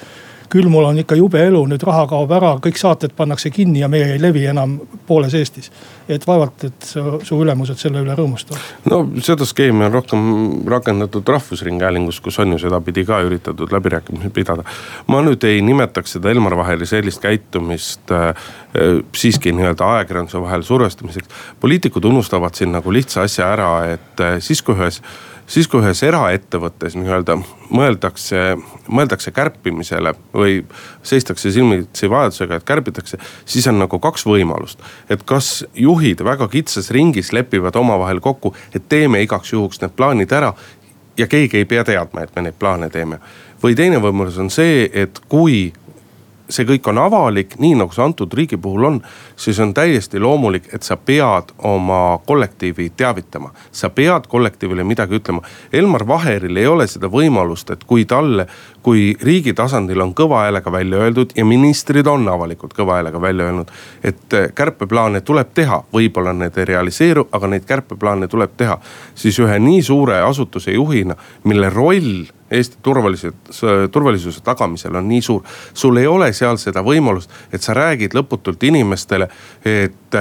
küll 0.52 0.68
mul 0.68 0.84
on 0.84 1.00
ikka 1.00 1.16
jube 1.16 1.40
elu, 1.40 1.62
nüüd 1.70 1.82
raha 1.86 2.04
kaob 2.10 2.32
ära, 2.36 2.52
kõik 2.62 2.78
saated 2.80 3.14
pannakse 3.16 3.50
kinni 3.54 3.80
ja 3.80 3.88
meie 3.92 4.12
ei 4.14 4.20
levi 4.20 4.44
enam 4.50 4.76
pooles 5.08 5.34
Eestis. 5.38 5.70
et 6.12 6.26
vaevalt, 6.26 6.64
et 6.66 6.84
su, 6.84 7.38
ülemused 7.40 7.78
selle 7.80 8.02
üle 8.02 8.14
rõõmustavad. 8.18 8.60
no 8.90 8.98
seda 9.24 9.46
skeemi 9.48 9.86
on 9.86 9.92
rohkem 9.94 10.22
rakendatud 10.68 11.28
Rahvusringhäälingus, 11.28 12.20
kus 12.20 12.38
on 12.42 12.52
ju 12.52 12.58
sedapidi 12.66 13.04
ka 13.08 13.22
üritatud 13.24 13.72
läbirääkimisi 13.72 14.30
pidada. 14.30 14.64
ma 15.06 15.22
nüüd 15.24 15.44
ei 15.48 15.62
nimetaks 15.62 16.18
seda 16.18 16.30
Elmar 16.30 16.56
Vaheri 16.56 16.86
sellist 16.86 17.22
käitumist 17.22 18.12
äh, 18.12 18.34
siiski 19.16 19.52
nii-öelda 19.56 19.92
ajakirjanduse 19.96 20.40
vahel 20.40 20.62
survestamiseks. 20.62 21.28
poliitikud 21.60 22.04
unustavad 22.04 22.54
siin 22.54 22.72
nagu 22.72 22.92
lihtsa 22.92 23.22
asja 23.22 23.52
ära, 23.52 23.72
et 23.94 24.20
äh, 24.20 24.40
siis 24.40 24.62
kui 24.62 24.76
ühes 24.76 25.00
siis 25.52 25.68
kui 25.68 25.82
ühes 25.82 26.00
eraettevõttes 26.06 26.96
nii-öelda 26.96 27.36
mõeldakse, 27.72 28.56
mõeldakse 28.88 29.32
kärpimisele 29.36 30.14
või 30.34 30.60
seistakse 31.06 31.52
silmitsi 31.52 32.10
vajadusega, 32.10 32.58
et 32.58 32.68
kärbitakse, 32.68 33.20
siis 33.44 33.68
on 33.68 33.80
nagu 33.82 34.00
kaks 34.02 34.26
võimalust. 34.28 34.80
et 35.10 35.22
kas 35.22 35.64
juhid 35.74 36.24
väga 36.24 36.48
kitsas 36.48 36.90
ringis 36.90 37.32
lepivad 37.32 37.76
omavahel 37.76 38.20
kokku, 38.20 38.54
et 38.74 38.88
teeme 38.88 39.22
igaks 39.22 39.52
juhuks 39.52 39.80
need 39.82 39.96
plaanid 39.96 40.32
ära 40.32 40.54
ja 41.16 41.26
keegi 41.26 41.56
ei 41.56 41.64
pea 41.64 41.84
teadma, 41.84 42.22
et 42.22 42.36
me 42.36 42.48
neid 42.48 42.58
plaane 42.58 42.90
teeme. 42.90 43.18
või 43.62 43.76
teine 43.78 44.00
võimalus 44.02 44.38
on 44.42 44.50
see, 44.50 44.90
et 44.92 45.20
kui 45.28 45.72
see 46.48 46.66
kõik 46.68 46.88
on 46.90 46.98
avalik, 47.02 47.56
nii 47.62 47.76
nagu 47.78 47.94
see 47.94 48.04
antud 48.04 48.32
riigi 48.34 48.58
puhul 48.60 48.88
on, 48.88 48.98
siis 49.36 49.58
on 49.62 49.74
täiesti 49.74 50.20
loomulik, 50.20 50.68
et 50.74 50.82
sa 50.82 50.96
pead 50.96 51.52
oma 51.58 52.18
kollektiivi 52.26 52.90
teavitama. 52.96 53.52
sa 53.72 53.90
pead 53.90 54.26
kollektiivile 54.28 54.84
midagi 54.84 55.16
ütlema. 55.16 55.42
Elmar 55.72 56.06
Vaheril 56.08 56.56
ei 56.56 56.66
ole 56.66 56.86
seda 56.86 57.08
võimalust, 57.08 57.70
et 57.70 57.84
kui 57.84 58.04
talle, 58.04 58.46
kui 58.82 59.16
riigi 59.20 59.54
tasandil 59.54 60.00
on 60.00 60.14
kõva 60.14 60.44
häälega 60.44 60.72
välja 60.72 60.98
öeldud 60.98 61.32
ja 61.36 61.44
ministrid 61.44 62.06
on 62.06 62.28
avalikult 62.28 62.74
kõva 62.74 62.98
häälega 62.98 63.20
välja 63.20 63.44
öelnud. 63.44 63.70
et 64.02 64.54
kärpeplaane 64.54 65.20
tuleb 65.20 65.54
teha, 65.54 65.82
võib-olla 65.92 66.32
need 66.32 66.58
ei 66.58 66.64
realiseeru, 66.64 67.28
aga 67.32 67.46
neid 67.46 67.64
kärpeplaane 67.64 68.28
tuleb 68.28 68.56
teha. 68.56 68.78
siis 69.14 69.38
ühe 69.38 69.58
nii 69.58 69.82
suure 69.82 70.20
asutuse 70.20 70.72
juhina, 70.72 71.16
mille 71.44 71.70
roll 71.70 72.26
Eesti 72.52 72.80
turvalisuse, 72.82 73.32
turvalisuse 73.92 74.40
tagamisel 74.44 74.96
on 75.00 75.08
nii 75.08 75.22
suur. 75.22 75.42
sul 75.74 75.96
ei 75.96 76.06
ole 76.06 76.32
seal 76.32 76.58
seda 76.60 76.82
võimalust, 76.84 77.30
et 77.52 77.62
sa 77.62 77.74
räägid 77.74 78.14
lõputult 78.16 78.62
inimestele, 78.68 79.28
et, 79.64 80.18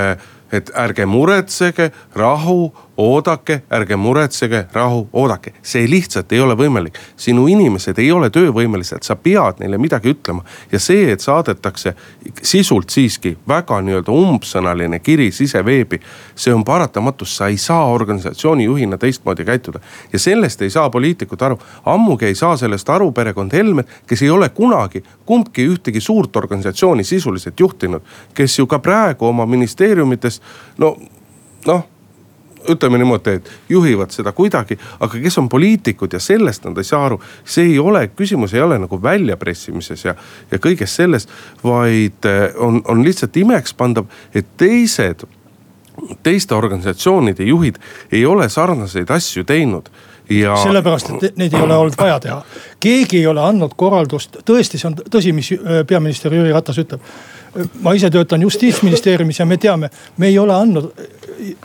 et 0.51 0.71
ärge 0.75 1.05
muretsege, 1.05 1.91
rahu 2.15 2.71
oodake, 2.97 3.61
ärge 3.71 3.95
muretsege, 3.95 4.65
rahu, 4.73 5.09
oodake. 5.13 5.53
see 5.61 5.89
lihtsalt 5.89 6.31
ei 6.31 6.39
ole 6.39 6.55
võimalik. 6.57 6.97
sinu 7.17 7.47
inimesed 7.47 7.99
ei 7.99 8.11
ole 8.11 8.29
töövõimelised, 8.29 9.03
sa 9.03 9.15
pead 9.15 9.59
neile 9.59 9.77
midagi 9.77 10.11
ütlema. 10.11 10.43
ja 10.71 10.79
see, 10.79 11.11
et 11.11 11.21
saadetakse 11.21 11.93
sisult 12.41 12.89
siiski 12.89 13.37
väga 13.47 13.81
nii-öelda 13.81 14.11
umbsõnaline 14.11 14.99
kiri 14.99 15.31
siseveebi. 15.31 15.99
see 16.35 16.53
on 16.53 16.63
paratamatus, 16.63 17.37
sa 17.37 17.47
ei 17.47 17.57
saa 17.57 17.85
organisatsiooni 17.85 18.63
juhina 18.63 18.97
teistmoodi 18.97 19.45
käituda. 19.45 19.79
ja 20.13 20.19
sellest 20.19 20.61
ei 20.61 20.69
saa 20.69 20.89
poliitikud 20.89 21.41
aru. 21.41 21.59
ammugi 21.85 22.25
ei 22.25 22.35
saa 22.35 22.57
sellest 22.57 22.89
aru 22.89 23.11
perekond 23.11 23.53
Helmed, 23.53 23.87
kes 24.07 24.21
ei 24.21 24.29
ole 24.29 24.49
kunagi 24.49 25.03
kumbki 25.25 25.67
ühtegi 25.67 26.01
suurt 26.01 26.35
organisatsiooni 26.35 27.03
sisuliselt 27.03 27.59
juhtinud. 27.59 28.01
kes 28.33 28.59
ju 28.59 28.67
ka 28.67 28.79
praegu 28.79 29.25
oma 29.25 29.45
ministeeriumites 29.45 30.41
no 30.77 30.97
noh 31.65 31.90
ütleme 32.69 32.97
niimoodi, 32.97 33.35
et 33.39 33.51
juhivad 33.69 34.11
seda 34.11 34.31
kuidagi, 34.31 34.77
aga 34.99 35.19
kes 35.23 35.37
on 35.37 35.49
poliitikud 35.49 36.13
ja 36.13 36.19
sellest 36.19 36.65
nad 36.65 36.77
ei 36.77 36.87
saa 36.87 37.05
aru. 37.05 37.21
see 37.45 37.65
ei 37.65 37.79
ole, 37.79 38.07
küsimus 38.15 38.53
ei 38.53 38.61
ole 38.61 38.79
nagu 38.79 39.01
väljapressimises 39.03 40.05
ja, 40.05 40.15
ja 40.51 40.57
kõiges 40.57 40.95
selles, 40.95 41.27
vaid 41.63 42.25
eh, 42.25 42.55
on, 42.57 42.81
on 42.87 43.03
lihtsalt 43.03 43.37
imekspandav, 43.37 44.05
et 44.33 44.47
teised, 44.57 45.25
teiste 46.23 46.55
organisatsioonide 46.55 47.43
juhid 47.43 47.77
ei 48.11 48.25
ole 48.25 48.49
sarnaseid 48.49 49.09
asju 49.11 49.43
teinud 49.43 49.89
ja. 50.29 50.55
sellepärast, 50.63 51.09
et 51.09 51.37
neid 51.37 51.53
ei 51.53 51.61
ole 51.61 51.75
olnud 51.75 51.97
vaja 51.97 52.19
teha. 52.19 52.41
keegi 52.79 53.19
ei 53.19 53.27
ole 53.27 53.43
andnud 53.43 53.75
korraldust, 53.77 54.41
tõesti, 54.47 54.79
see 54.79 54.89
on 54.91 54.97
tõsi, 55.01 55.33
mis 55.35 55.51
äh, 55.55 55.81
peaminister 55.87 56.33
Jüri 56.33 56.53
Ratas 56.53 56.79
ütleb. 56.81 57.01
ma 57.83 57.93
ise 57.93 58.09
töötan 58.09 58.41
justiitsministeeriumis 58.41 59.39
ja 59.39 59.45
me 59.45 59.57
teame, 59.57 59.89
me 60.17 60.27
ei 60.27 60.39
ole 60.39 60.55
andnud 60.55 60.93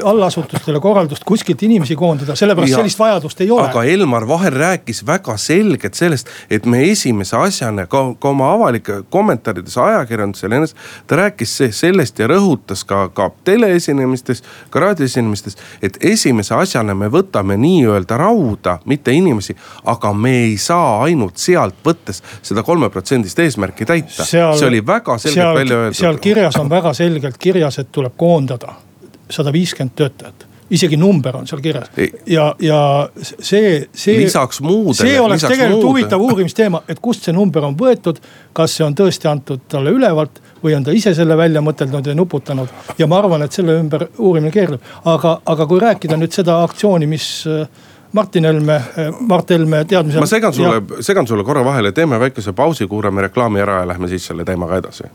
allasutustele 0.04 0.80
korraldust 0.80 1.25
kuskilt 1.25 1.62
inimesi 1.62 1.97
koondada, 1.97 2.35
sellepärast 2.37 2.71
ja, 2.71 2.76
sellist 2.76 2.99
vajadust 2.99 3.40
ei 3.40 3.50
ole. 3.50 3.68
aga 3.68 3.85
Elmar 3.85 4.28
Vaher 4.28 4.52
rääkis 4.52 5.02
väga 5.06 5.37
selgelt 5.37 5.95
sellest, 5.95 6.28
et 6.50 6.66
me 6.66 6.83
esimese 6.90 7.37
asjana 7.37 7.87
ka, 7.87 8.02
ka 8.21 8.28
oma 8.28 8.52
avalike 8.52 9.02
kommentaarides 9.11 9.78
ajakirjandusele 9.78 10.56
ennast. 10.56 10.76
ta 11.06 11.16
rääkis 11.16 11.56
sellest 11.71 12.18
ja 12.18 12.28
rõhutas 12.30 12.85
ka, 12.87 13.09
ka 13.09 13.30
teleesinemistes, 13.45 14.42
ka 14.71 14.80
raadioesinemistes, 14.80 15.59
et 15.83 15.99
esimese 16.00 16.54
asjana 16.54 16.95
me 16.95 17.11
võtame 17.12 17.59
nii-öelda 17.61 18.16
rauda, 18.16 18.78
mitte 18.85 19.12
inimesi. 19.12 19.56
aga 19.85 20.12
me 20.12 20.35
ei 20.47 20.56
saa 20.56 21.02
ainult 21.02 21.37
sealt 21.37 21.85
võttes 21.85 22.23
seda 22.42 22.62
kolmeprotsendist 22.62 23.38
eesmärki 23.38 23.85
täita. 23.87 24.25
see 24.25 24.66
oli 24.66 24.87
väga 24.87 25.18
selgelt 25.18 25.54
välja 25.61 25.76
öeldud. 25.76 26.00
seal 26.00 26.18
kirjas 26.18 26.56
on 26.56 26.71
väga 26.71 26.95
selgelt 26.95 27.38
kirjas, 27.38 27.78
et 27.78 27.92
tuleb 27.92 28.12
koondada 28.16 28.86
sada 29.30 29.52
viiskümmend 29.52 29.97
töötajat 29.97 30.47
isegi 30.71 30.97
number 30.97 31.37
on 31.37 31.47
seal 31.47 31.61
kirjas 31.62 31.90
ja, 32.26 32.47
ja 32.59 32.78
see, 33.23 33.87
see. 33.95 34.16
lisaks 34.18 34.61
muudele. 34.61 34.95
see 34.95 35.21
oleks 35.21 35.45
tegelikult 35.45 35.71
muude. 35.71 35.87
huvitav 35.88 36.23
uurimisteema, 36.26 36.83
et 36.88 37.00
kust 37.02 37.26
see 37.26 37.35
number 37.35 37.64
on 37.64 37.76
võetud. 37.78 38.18
kas 38.56 38.76
see 38.78 38.87
on 38.87 38.97
tõesti 38.99 39.30
antud 39.30 39.66
talle 39.71 39.92
ülevalt 39.95 40.40
või 40.64 40.75
on 40.76 40.87
ta 40.87 40.95
ise 40.97 41.14
selle 41.14 41.37
välja 41.38 41.62
mõtelnud 41.62 42.06
ja 42.06 42.14
nuputanud. 42.14 42.73
ja 42.99 43.06
ma 43.06 43.21
arvan, 43.23 43.47
et 43.47 43.52
selle 43.52 43.76
ümber 43.78 44.09
uurimine 44.18 44.50
keerleb. 44.54 44.83
aga, 45.04 45.40
aga 45.47 45.66
kui 45.66 45.83
rääkida 45.83 46.18
nüüd 46.18 46.35
seda 46.35 46.62
aktsiooni, 46.64 47.06
mis 47.06 47.28
äh, 47.47 47.68
Martin 48.12 48.45
Helme, 48.45 48.80
äh, 48.99 49.12
Mart 49.21 49.50
Helme 49.50 49.85
teadmisel. 49.85 50.21
ma 50.21 50.26
segan 50.26 50.54
sulle, 50.54 50.83
segan 51.00 51.26
sulle 51.26 51.45
korra 51.45 51.64
vahele, 51.64 51.92
teeme 51.92 52.18
väikese 52.21 52.52
pausi, 52.52 52.90
kuulame 52.90 53.28
reklaami 53.28 53.62
ära 53.62 53.85
ja 53.85 53.88
lähme 53.95 54.11
siis 54.11 54.26
selle 54.26 54.45
teemaga 54.45 54.83
edasi 54.83 55.06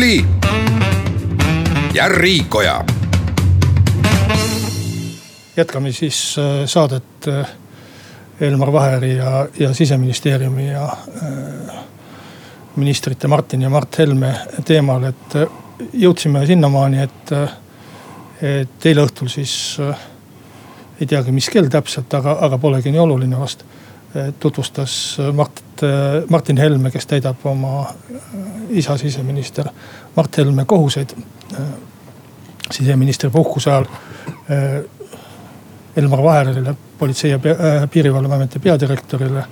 Muuli 0.00 0.26
ja 1.94 2.08
Riikoja. 2.08 2.84
jätkame 5.56 5.92
siis 5.92 6.36
äh, 6.38 6.66
saadet 6.66 7.28
äh, 7.28 7.50
Elmar 8.40 8.72
Vaheri 8.72 9.16
ja, 9.16 9.48
ja 9.58 9.74
siseministeeriumi 9.74 10.70
ja 10.70 10.84
äh, 10.84 11.74
ministrite 12.76 13.28
Martin 13.28 13.62
ja 13.62 13.70
Mart 13.70 13.98
Helme 13.98 14.34
teemal, 14.64 15.04
et 15.04 15.36
jõudsime 15.92 16.46
sinnamaani, 16.46 17.02
et, 17.02 17.32
et 18.40 18.86
eile 18.86 19.04
õhtul 19.04 19.28
siis 19.28 19.52
ei 21.00 21.06
teagi, 21.06 21.32
mis 21.32 21.50
kell 21.52 21.68
täpselt, 21.68 22.14
aga, 22.14 22.38
aga 22.40 22.58
polegi 22.58 22.88
nii 22.88 23.04
oluline 23.04 23.40
vast 23.40 23.66
tutvustas 24.40 24.94
Mart, 25.32 25.84
Martin 26.30 26.56
Helme, 26.56 26.90
kes 26.90 27.06
täidab 27.06 27.44
oma 27.44 27.84
isa 28.70 28.96
siseminister 28.98 29.68
Mart 30.16 30.36
Helme 30.38 30.64
kohuseid 30.64 31.14
siseministri 32.70 33.30
puhkuse 33.30 33.70
ajal. 33.70 33.84
Elmar 35.96 36.22
Vaherile, 36.22 36.74
politsei 36.98 37.30
ja 37.30 37.38
piirivalveameti 37.90 38.58
peadirektorile 38.58 39.44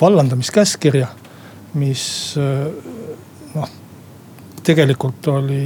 vallandamiskäskkirja, 0.00 1.08
mis 1.74 2.04
noh, 3.54 3.70
tegelikult 4.62 5.26
oli 5.34 5.62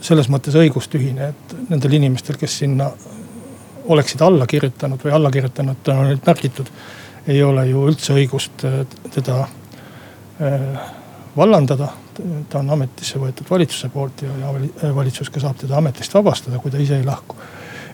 selles 0.00 0.30
mõttes 0.32 0.56
õigustühine, 0.56 1.28
et 1.28 1.54
nendel 1.68 1.98
inimestel, 2.00 2.40
kes 2.40 2.58
sinna 2.64 2.88
oleksid 3.88 4.24
alla 4.24 4.46
kirjutanud 4.46 5.04
või 5.04 5.12
alla 5.12 5.30
kirjutanud 5.30 5.92
on 5.92 6.08
nüüd 6.12 6.24
märgitud 6.26 6.72
ei 7.28 7.42
ole 7.44 7.66
ju 7.68 7.84
üldse 7.90 8.16
õigust 8.16 8.64
äh, 8.66 8.80
teda 9.12 9.42
äh, 10.40 10.78
vallandada. 11.38 11.88
ta 12.50 12.58
on 12.58 12.70
ametisse 12.74 13.18
võetud 13.22 13.46
valitsuse 13.50 13.88
poolt 13.94 14.24
ja, 14.26 14.32
ja 14.40 14.52
äh, 14.58 14.94
valitsus 14.94 15.30
ka 15.30 15.40
saab 15.40 15.58
teda 15.60 15.78
ametist 15.78 16.14
vabastada, 16.14 16.58
kui 16.58 16.70
ta 16.70 16.80
ise 16.82 16.98
ei 16.98 17.06
lahku. 17.06 17.36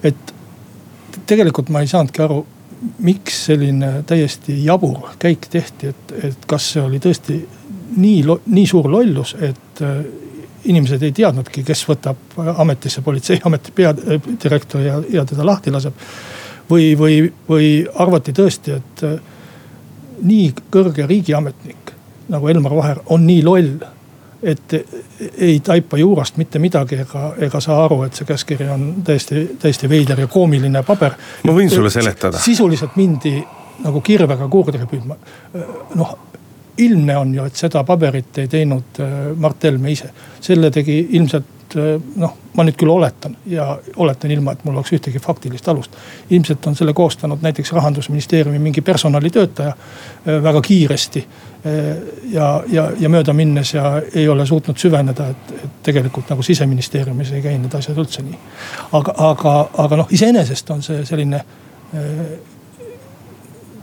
et 0.02 0.34
tegelikult 1.26 1.68
ma 1.68 1.80
ei 1.80 1.88
saanudki 1.88 2.22
aru, 2.22 2.44
miks 3.04 3.44
selline 3.46 4.02
täiesti 4.06 4.58
jabur 4.64 5.14
käik 5.18 5.48
tehti, 5.50 5.92
et, 5.92 6.14
et 6.30 6.46
kas 6.46 6.72
see 6.74 6.82
oli 6.82 7.00
tõesti 7.00 7.38
nii, 7.96 8.24
nii 8.46 8.66
suur 8.66 8.90
lollus, 8.90 9.36
et 9.40 9.82
inimesed 10.64 11.02
ei 11.04 11.12
teadnudki, 11.12 11.62
kes 11.64 11.84
võtab 11.88 12.36
ametisse 12.56 13.02
politseiameti 13.04 13.72
peadirektori 13.76 14.88
ja, 14.88 14.98
ja 15.12 15.24
teda 15.28 15.46
lahti 15.46 15.72
laseb 15.72 15.96
või, 16.70 16.94
või, 16.98 17.32
või 17.48 17.70
arvati 17.94 18.32
tõesti, 18.32 18.78
et 18.78 19.04
äh, 19.04 19.16
nii 20.24 20.52
kõrge 20.72 21.06
riigiametnik 21.08 21.83
nagu 22.28 22.48
Elmar 22.48 22.74
Vaher 22.76 23.02
on 23.12 23.26
nii 23.26 23.42
loll, 23.44 23.74
et 24.42 24.74
ei 25.38 25.60
taipa 25.64 25.98
juurast 25.98 26.36
mitte 26.36 26.60
midagi 26.60 26.98
ega, 27.00 27.30
ega 27.46 27.60
saa 27.64 27.84
aru, 27.84 28.02
et 28.04 28.18
see 28.18 28.28
käskkiri 28.28 28.68
on 28.68 28.86
täiesti, 29.04 29.46
täiesti 29.60 29.88
veider 29.88 30.20
ja 30.20 30.26
koomiline 30.26 30.82
paber. 30.84 31.16
ma 31.44 31.56
võin 31.56 31.70
sulle 31.72 31.90
seletada. 31.90 32.38
sisuliselt 32.38 32.96
mindi 33.00 33.38
nagu 33.84 34.00
kirvega 34.04 34.48
kurdega 34.48 34.86
püüdma. 34.90 35.16
noh 35.94 36.16
ilmne 36.78 37.16
on 37.16 37.34
ju, 37.34 37.44
et 37.46 37.56
seda 37.56 37.84
paberit 37.86 38.38
ei 38.42 38.48
teinud 38.50 39.00
äh, 39.00 39.12
Mart 39.38 39.62
Helme 39.64 39.92
ise. 39.92 40.10
selle 40.40 40.70
tegi 40.74 40.98
ilmselt 41.18 41.63
Äh, 41.76 42.00
noh, 42.16 42.34
ma 42.54 42.64
nüüd 42.66 42.76
küll 42.78 42.90
oletan 42.92 43.34
ja 43.50 43.66
oletan 43.96 44.30
ilma, 44.30 44.52
et 44.54 44.62
mul 44.64 44.76
oleks 44.76 44.92
ühtegi 44.94 45.18
faktilist 45.22 45.68
alust. 45.68 45.96
ilmselt 46.30 46.66
on 46.66 46.76
selle 46.76 46.92
koostanud 46.94 47.42
näiteks 47.42 47.72
rahandusministeeriumi 47.72 48.58
mingi 48.58 48.80
personalitöötaja 48.80 49.68
äh, 49.68 50.42
väga 50.42 50.62
kiiresti. 50.62 51.26
Äh, 51.66 51.96
ja, 52.32 52.62
ja, 52.72 52.90
ja 53.00 53.08
mööda 53.08 53.32
minnes 53.32 53.74
ja 53.74 54.02
ei 54.14 54.28
ole 54.28 54.46
suutnud 54.46 54.78
süveneda, 54.78 55.28
et, 55.28 55.52
et 55.64 55.82
tegelikult 55.82 56.30
nagu 56.30 56.42
siseministeeriumis 56.42 57.32
ei 57.32 57.42
käi 57.42 57.58
need 57.58 57.74
asjad 57.74 57.98
üldse 57.98 58.22
nii. 58.22 58.38
aga, 58.92 59.14
aga, 59.30 59.54
aga 59.86 60.02
noh, 60.02 60.10
iseenesest 60.10 60.70
on 60.70 60.82
see 60.82 61.04
selline, 61.04 61.44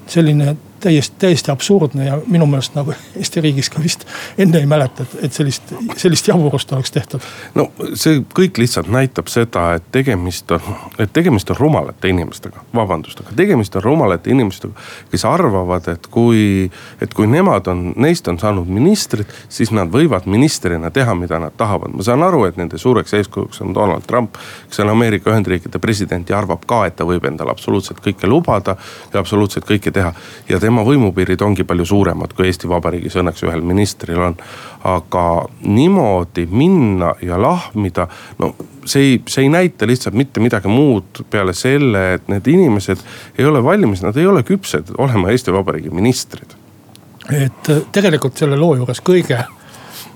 selline 0.07 0.55
täiesti, 0.81 1.15
täiesti 1.19 1.51
absurdne 1.51 2.05
ja 2.05 2.17
minu 2.27 2.45
meelest 2.45 2.75
nagu 2.75 2.93
Eesti 3.21 3.41
riigis 3.41 3.69
ka 3.69 3.81
vist 3.83 4.05
enne 4.37 4.59
ei 4.59 4.65
mäleta, 4.65 5.03
et, 5.03 5.15
et 5.27 5.33
sellist, 5.33 5.73
sellist 5.97 6.27
jaburust 6.27 6.71
oleks 6.73 6.91
tehtud. 6.91 7.21
no 7.55 7.67
see 7.93 8.21
kõik 8.35 8.57
lihtsalt 8.61 8.89
näitab 8.91 9.29
seda, 9.31 9.73
et 9.77 9.91
tegemist 9.91 10.51
on, 10.51 10.61
et 10.99 11.13
tegemist 11.13 11.49
on 11.53 11.59
rumalate 11.59 12.11
inimestega, 12.11 12.63
vabandust, 12.75 13.21
aga 13.23 13.35
tegemist 13.35 13.75
on 13.75 13.83
rumalate 13.83 14.31
inimestega. 14.31 14.73
kes 15.11 15.25
arvavad, 15.25 15.87
et 15.93 16.07
kui, 16.07 16.71
et 17.01 17.13
kui 17.13 17.27
nemad 17.27 17.67
on, 17.71 17.93
neist 17.95 18.27
on 18.27 18.39
saanud 18.39 18.67
ministrid, 18.67 19.29
siis 19.49 19.71
nad 19.75 19.91
võivad 19.91 20.25
ministrina 20.25 20.91
teha, 20.91 21.15
mida 21.15 21.39
nad 21.39 21.55
tahavad. 21.57 21.93
ma 21.95 22.03
saan 22.03 22.23
aru, 22.23 22.45
et 22.45 22.57
nende 22.57 22.77
suureks 22.77 23.13
eeskujuks 23.19 23.61
on 23.61 23.75
Donald 23.75 24.07
Trump, 24.07 24.37
kes 24.69 24.79
on 24.79 24.89
Ameerika 24.89 25.31
Ühendriikide 25.31 25.79
president 25.79 26.29
ja 26.29 26.37
arvab 26.37 26.65
ka, 26.65 26.85
et 26.87 26.95
ta 26.95 27.07
võib 27.07 27.25
endale 27.27 27.51
absoluutselt 27.51 28.01
kõike 28.03 28.29
lubada 28.29 28.77
ja 29.13 29.19
absoluutselt 29.19 29.67
kõike 29.67 29.91
teha. 29.91 30.13
ja 30.49 30.59
tema 30.59 30.70
tema 30.71 30.85
võimupiirid 30.87 31.41
ongi 31.43 31.65
palju 31.67 31.85
suuremad, 31.85 32.31
kui 32.35 32.47
Eesti 32.47 32.69
Vabariigis 32.71 33.17
õnneks 33.19 33.43
ühel 33.43 33.63
ministril 33.65 34.21
on. 34.23 34.37
aga 34.87 35.23
niimoodi 35.67 36.47
minna 36.49 37.11
ja 37.21 37.37
lahmida, 37.37 38.07
no 38.39 38.53
see 38.85 39.03
ei, 39.03 39.17
see 39.29 39.43
ei 39.45 39.51
näita 39.53 39.87
lihtsalt 39.87 40.15
mitte 40.17 40.41
midagi 40.41 40.71
muud 40.71 41.21
peale 41.29 41.53
selle, 41.53 42.15
et 42.15 42.31
need 42.31 42.47
inimesed 42.47 43.03
ei 43.37 43.45
ole 43.45 43.61
valmis, 43.63 44.01
nad 44.01 44.17
ei 44.17 44.25
ole 44.25 44.41
küpsed 44.47 44.95
olema 44.97 45.29
Eesti 45.29 45.53
Vabariigi 45.53 45.91
ministrid. 45.93 46.55
et 47.29 47.69
äh, 47.69 47.83
tegelikult 47.91 48.39
selle 48.39 48.57
loo 48.57 48.73
juures 48.79 49.03
kõige, 49.05 49.43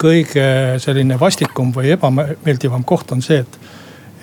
kõige 0.01 0.47
selline 0.81 1.19
vastikum 1.19 1.75
või 1.75 1.91
ebameeldivam 1.93 2.83
koht 2.83 3.11
on 3.11 3.21
see, 3.21 3.43
et, 3.43 3.59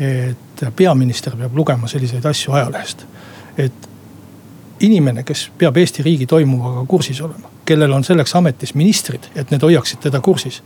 et 0.01 0.67
peaminister 0.77 1.37
peab 1.37 1.55
lugema 1.55 1.89
selliseid 1.89 2.27
asju 2.27 2.57
ajalehest. 2.59 3.07
et 3.59 3.92
inimene, 4.83 5.23
kes 5.23 5.51
peab 5.59 5.77
Eesti 5.77 6.03
riigi 6.03 6.27
toimuvaga 6.27 6.85
kursis 6.89 7.21
olema, 7.21 7.51
kellel 7.65 7.93
on 7.93 8.05
selleks 8.05 8.35
ametis 8.39 8.75
ministrid, 8.75 9.31
et 9.35 9.51
need 9.51 9.63
hoiaksid 9.63 10.03
teda 10.09 10.21
kursis 10.21 10.63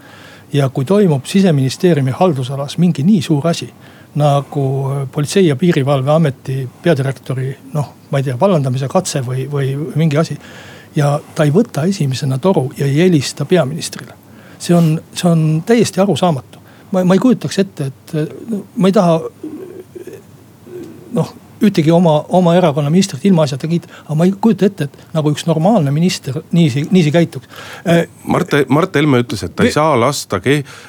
ja 0.53 0.69
kui 0.69 0.85
toimub 0.85 1.25
siseministeeriumi 1.27 2.11
haldusalas 2.11 2.79
mingi 2.79 3.03
nii 3.03 3.23
suur 3.23 3.49
asi 3.49 3.69
nagu 4.17 4.91
Politsei- 5.13 5.47
ja 5.47 5.57
Piirivalveameti 5.57 6.69
peadirektori 6.83 7.57
noh, 7.73 7.93
ma 8.11 8.19
ei 8.19 8.25
tea, 8.25 8.41
vallandamise 8.41 8.89
katse 8.89 9.21
või, 9.27 9.45
või 9.53 9.75
mingi 9.95 10.17
asi. 10.17 10.39
ja 10.97 11.21
ta 11.35 11.45
ei 11.45 11.53
võta 11.53 11.85
esimesena 11.85 12.39
toru 12.39 12.73
ja 12.77 12.87
ei 12.87 12.97
helista 12.97 13.45
peaministrile. 13.45 14.13
see 14.59 14.75
on, 14.75 15.01
see 15.15 15.31
on 15.31 15.63
täiesti 15.67 16.01
arusaamatu. 16.01 16.59
ma, 16.93 17.05
ma 17.05 17.15
ei 17.15 17.19
kujutaks 17.19 17.59
ette, 17.59 17.87
et 17.87 18.15
ma 18.77 18.89
ei 18.89 18.93
taha 18.93 19.21
noh 21.13 21.35
ühtegi 21.63 21.93
oma, 21.93 22.19
oma 22.29 22.55
erakonna 22.57 22.91
ministrit 22.91 23.25
ilmaasjata 23.25 23.69
kiita. 23.69 23.89
aga 24.05 24.15
ma 24.15 24.25
ei 24.25 24.35
kujuta 24.41 24.67
ette, 24.67 24.85
et 24.85 25.15
nagu 25.17 25.33
üks 25.33 25.47
normaalne 25.47 25.91
minister 25.91 26.41
niiviisi, 26.53 26.87
niiviisi 26.91 27.13
käituks. 27.15 27.49
Mart, 28.27 28.57
Mart 28.69 28.95
Helme 28.95 29.23
ütles, 29.25 29.45
et 29.47 29.57
ta 29.57 29.65
ei 29.65 29.73
saa 29.73 29.95
lasta, 30.01 30.41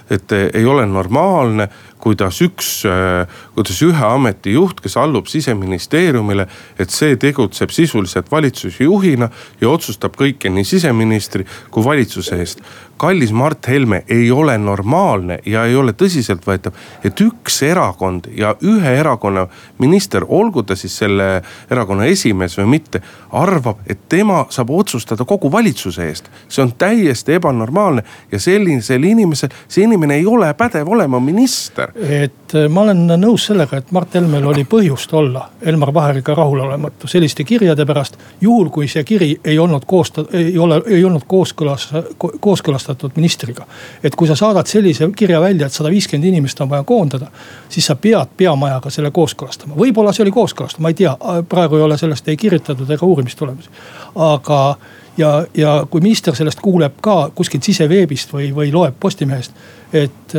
et 0.10 0.32
ei 0.54 0.66
ole 0.66 0.86
normaalne 0.86 1.70
kuidas 2.00 2.42
üks, 2.42 2.86
äh, 2.86 3.28
kuidas 3.56 3.82
ühe 3.86 4.06
ameti 4.06 4.54
juht, 4.54 4.82
kes 4.82 4.98
allub 4.98 5.28
siseministeeriumile, 5.32 6.48
et 6.80 6.94
see 6.94 7.18
tegutseb 7.20 7.74
sisuliselt 7.74 8.32
valitsusjuhina 8.32 9.30
ja 9.62 9.70
otsustab 9.70 10.18
kõike 10.20 10.52
nii 10.54 10.66
siseministri 10.68 11.48
kui 11.72 11.86
valitsuse 11.86 12.38
eest. 12.40 12.62
kallis 12.98 13.30
Mart 13.32 13.68
Helme, 13.68 14.04
ei 14.10 14.32
ole 14.32 14.58
normaalne 14.58 15.38
ja 15.46 15.66
ei 15.70 15.76
ole 15.76 15.92
tõsiseltvõetav, 15.94 16.74
et 17.06 17.20
üks 17.22 17.60
erakond 17.62 18.26
ja 18.34 18.56
ühe 18.66 18.94
erakonna 19.00 19.44
minister, 19.78 20.26
olgu 20.28 20.64
ta 20.64 20.76
siis 20.76 20.98
selle 20.98 21.44
erakonna 21.70 22.08
esimees 22.10 22.58
või 22.58 22.66
mitte, 22.72 23.02
arvab, 23.32 23.84
et 23.86 24.10
tema 24.10 24.46
saab 24.50 24.74
otsustada 24.74 25.26
kogu 25.30 25.52
valitsuse 25.52 26.08
eest. 26.10 26.32
see 26.50 26.64
on 26.64 26.74
täiesti 26.74 27.38
ebanormaalne 27.38 28.04
ja 28.32 28.40
sellisel 28.40 29.04
inimesel, 29.04 29.50
see 29.68 29.84
inimene 29.84 30.16
ei 30.16 30.26
ole 30.26 30.54
pädev 30.54 30.90
olema 30.90 31.20
minister 31.20 31.87
et 31.96 32.56
äh, 32.56 32.68
ma 32.70 32.82
olen 32.82 33.06
nõus 33.20 33.48
sellega, 33.50 33.80
et 33.80 33.92
Mart 33.96 34.14
Helmel 34.16 34.46
oli 34.48 34.64
põhjust 34.70 35.14
olla 35.18 35.48
Elmar 35.62 35.94
Vaheriga 35.94 36.36
rahulolematu 36.36 37.08
selliste 37.08 37.44
kirjade 37.44 37.86
pärast. 37.86 38.18
juhul 38.42 38.70
kui 38.70 38.88
see 38.88 39.04
kiri 39.04 39.30
ei 39.44 39.60
olnud 39.60 39.86
koosta-, 39.88 40.26
ei 40.34 40.58
ole, 40.58 40.82
ei 40.88 41.04
olnud 41.04 41.26
kooskõlas, 41.28 41.90
kooskõlastatud 42.18 43.16
ministriga. 43.16 43.66
et 44.04 44.16
kui 44.16 44.28
sa 44.28 44.36
saadad 44.36 44.68
sellise 44.68 45.10
kirja 45.16 45.42
välja, 45.42 45.68
et 45.68 45.74
sada 45.74 45.90
viiskümmend 45.90 46.28
inimest 46.28 46.62
on 46.62 46.70
vaja 46.70 46.84
koondada, 46.84 47.32
siis 47.70 47.86
sa 47.86 47.96
pead 47.96 48.36
peamajaga 48.38 48.90
selle 48.90 49.12
kooskõlastama. 49.12 49.76
võib-olla 49.76 50.14
see 50.14 50.24
oli 50.24 50.32
kooskõlastatud, 50.32 50.84
ma 50.84 50.94
ei 50.94 51.02
tea, 51.02 51.18
praegu 51.50 51.76
ei 51.76 51.88
ole 51.88 51.98
sellest 51.98 52.28
ei 52.28 52.38
kirjutatud 52.38 52.90
ega 52.92 53.06
uurimistulemusi. 53.06 53.70
aga 54.16 54.76
ja, 55.18 55.46
ja 55.58 55.86
kui 55.90 56.02
minister 56.02 56.36
sellest 56.36 56.62
kuuleb 56.62 57.02
ka 57.02 57.18
kuskilt 57.36 57.64
siseveebist 57.64 58.34
või, 58.34 58.52
või 58.56 58.72
loeb 58.74 58.96
Postimehest, 59.00 59.54
et 59.94 60.38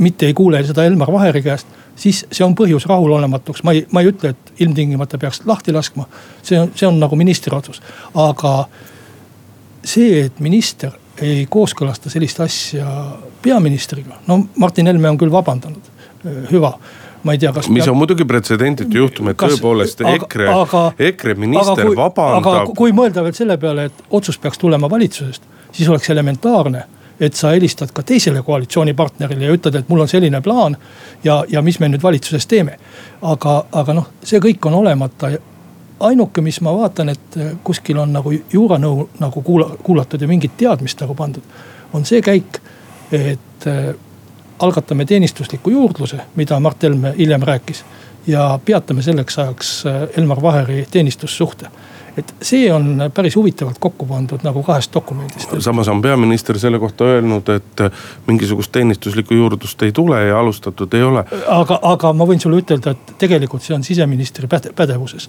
mitte 0.00 0.26
ei 0.26 0.34
kuule 0.34 0.62
seda 0.66 0.84
Elmar 0.84 1.12
Vaheri 1.12 1.42
käest, 1.42 1.66
siis 1.96 2.24
see 2.32 2.44
on 2.44 2.54
põhjus 2.58 2.86
rahulolematuks. 2.88 3.62
ma 3.62 3.74
ei, 3.76 3.86
ma 3.92 4.02
ei 4.02 4.10
ütle, 4.12 4.34
et 4.34 4.60
ilmtingimata 4.64 5.18
peaks 5.18 5.42
lahti 5.46 5.72
laskma. 5.72 6.06
see 6.42 6.60
on, 6.60 6.70
see 6.74 6.88
on 6.88 7.00
nagu 7.00 7.16
ministri 7.16 7.56
otsus, 7.56 7.82
aga 8.14 8.54
see, 9.84 10.26
et 10.26 10.40
minister 10.40 10.96
ei 11.22 11.46
kooskõlasta 11.50 12.12
sellist 12.12 12.40
asja 12.44 12.86
peaministriga, 13.42 14.20
no 14.26 14.42
Martin 14.56 14.86
Helme 14.86 15.10
on 15.10 15.18
küll 15.18 15.32
vabandanud, 15.32 15.92
hüva 16.50 16.76
ma 17.26 17.34
ei 17.34 17.38
tea, 17.38 17.52
kas. 17.52 17.68
mis 17.68 17.84
peab... 17.84 17.92
on 17.94 18.00
muidugi 18.00 18.24
pretsedenditu 18.28 19.00
juhtum, 19.00 19.30
et 19.32 19.38
kas... 19.40 19.56
tõepoolest 19.56 20.02
EKRE, 20.06 20.50
EKRE 21.08 21.34
minister 21.38 21.72
aga 21.74 21.88
kui, 21.88 21.96
vabandab. 21.98 22.50
aga 22.52 22.76
kui 22.78 22.94
mõelda 22.96 23.24
veel 23.26 23.36
selle 23.38 23.56
peale, 23.60 23.88
et 23.90 24.04
otsus 24.18 24.38
peaks 24.42 24.60
tulema 24.62 24.90
valitsusest, 24.90 25.48
siis 25.72 25.88
oleks 25.90 26.10
elementaarne 26.14 26.84
et 27.20 27.34
sa 27.34 27.50
helistad 27.50 27.92
ka 27.92 28.02
teisele 28.02 28.42
koalitsioonipartnerile 28.42 29.44
ja 29.44 29.56
ütled, 29.56 29.74
et 29.74 29.88
mul 29.88 30.00
on 30.04 30.08
selline 30.08 30.40
plaan. 30.40 30.76
ja, 31.24 31.44
ja 31.48 31.62
mis 31.62 31.80
me 31.80 31.88
nüüd 31.88 32.02
valitsuses 32.02 32.46
teeme. 32.46 32.78
aga, 33.22 33.64
aga 33.72 33.94
noh, 33.94 34.08
see 34.22 34.40
kõik 34.40 34.66
on 34.66 34.74
olemata. 34.74 35.30
ainuke, 36.00 36.40
mis 36.40 36.60
ma 36.60 36.74
vaatan, 36.76 37.08
et 37.08 37.38
kuskil 37.64 37.98
on 37.98 38.12
nagu 38.12 38.32
juuranõu 38.52 39.08
nagu 39.18 39.42
kuula, 39.42 39.70
kuulatud 39.82 40.20
ja 40.20 40.28
mingit 40.28 40.56
teadmist 40.56 41.00
nagu 41.00 41.14
pandud. 41.14 41.42
on 41.92 42.04
see 42.04 42.22
käik, 42.22 42.60
et 43.12 43.66
äh, 43.66 43.94
algatame 44.58 45.04
teenistusliku 45.04 45.70
juurdluse, 45.70 46.20
mida 46.36 46.60
Mart 46.60 46.82
Helme 46.82 47.14
hiljem 47.18 47.42
rääkis. 47.42 47.84
ja 48.26 48.58
peatame 48.64 49.02
selleks 49.02 49.38
ajaks 49.38 49.86
äh, 49.86 50.08
Elmar 50.16 50.42
Vaheri 50.42 50.86
teenistussuhte 50.90 51.66
et 52.16 52.34
see 52.42 52.72
on 52.72 53.10
päris 53.14 53.36
huvitavalt 53.36 53.78
kokku 53.78 54.06
pandud 54.06 54.44
nagu 54.44 54.62
kahest 54.62 54.94
dokumendist. 54.94 55.50
samas 55.58 55.88
on 55.88 56.02
peaminister 56.02 56.58
selle 56.58 56.78
kohta 56.78 57.04
öelnud, 57.04 57.48
et 57.48 57.82
mingisugust 58.26 58.72
teenistuslikku 58.72 59.34
juurdlust 59.34 59.82
ei 59.82 59.92
tule 59.92 60.22
ja 60.24 60.38
alustatud 60.40 60.94
ei 60.94 61.02
ole. 61.02 61.24
aga, 61.46 61.78
aga 61.82 62.12
ma 62.12 62.24
võin 62.24 62.40
sulle 62.40 62.62
ütelda, 62.62 62.96
et 62.96 63.18
tegelikult 63.18 63.62
see 63.62 63.74
on 63.76 63.84
siseministri 63.84 64.48
päde, 64.48 64.72
pädevuses. 64.76 65.28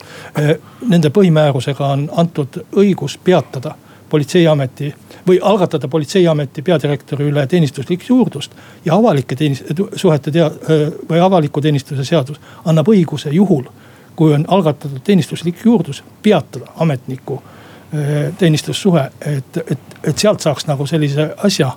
Nende 0.88 1.12
põhimäärusega 1.13 1.91
on 1.93 2.08
antud 2.15 2.62
õigus 2.76 3.19
peatada 3.23 3.76
politseiameti 4.10 4.93
või 5.28 5.39
algatada 5.43 5.88
politseiameti 5.88 6.62
peadirektori 6.62 7.28
üle 7.28 7.47
teenistuslik 7.47 8.06
juurdlust. 8.10 8.52
ja 8.86 8.95
avalike 8.95 9.36
teenis-, 9.36 9.63
suhete 9.95 10.32
tea- 10.32 10.52
või 11.10 11.19
avaliku 11.19 11.62
teenistuse 11.62 12.06
seadus 12.06 12.39
annab 12.65 12.88
õiguse 12.88 13.34
juhul 13.34 13.67
kui 14.18 14.34
on 14.34 14.46
algatatud 14.48 15.00
teenistuslik 15.04 15.62
juurdlus, 15.66 16.04
peatada 16.24 16.72
ametniku 16.76 17.42
eh, 17.94 18.34
teenistussuhe, 18.38 19.12
et, 19.22 19.58
et, 19.72 19.98
et 20.04 20.18
sealt 20.18 20.42
saaks 20.42 20.68
nagu 20.68 20.86
sellise 20.90 21.30
asja 21.38 21.72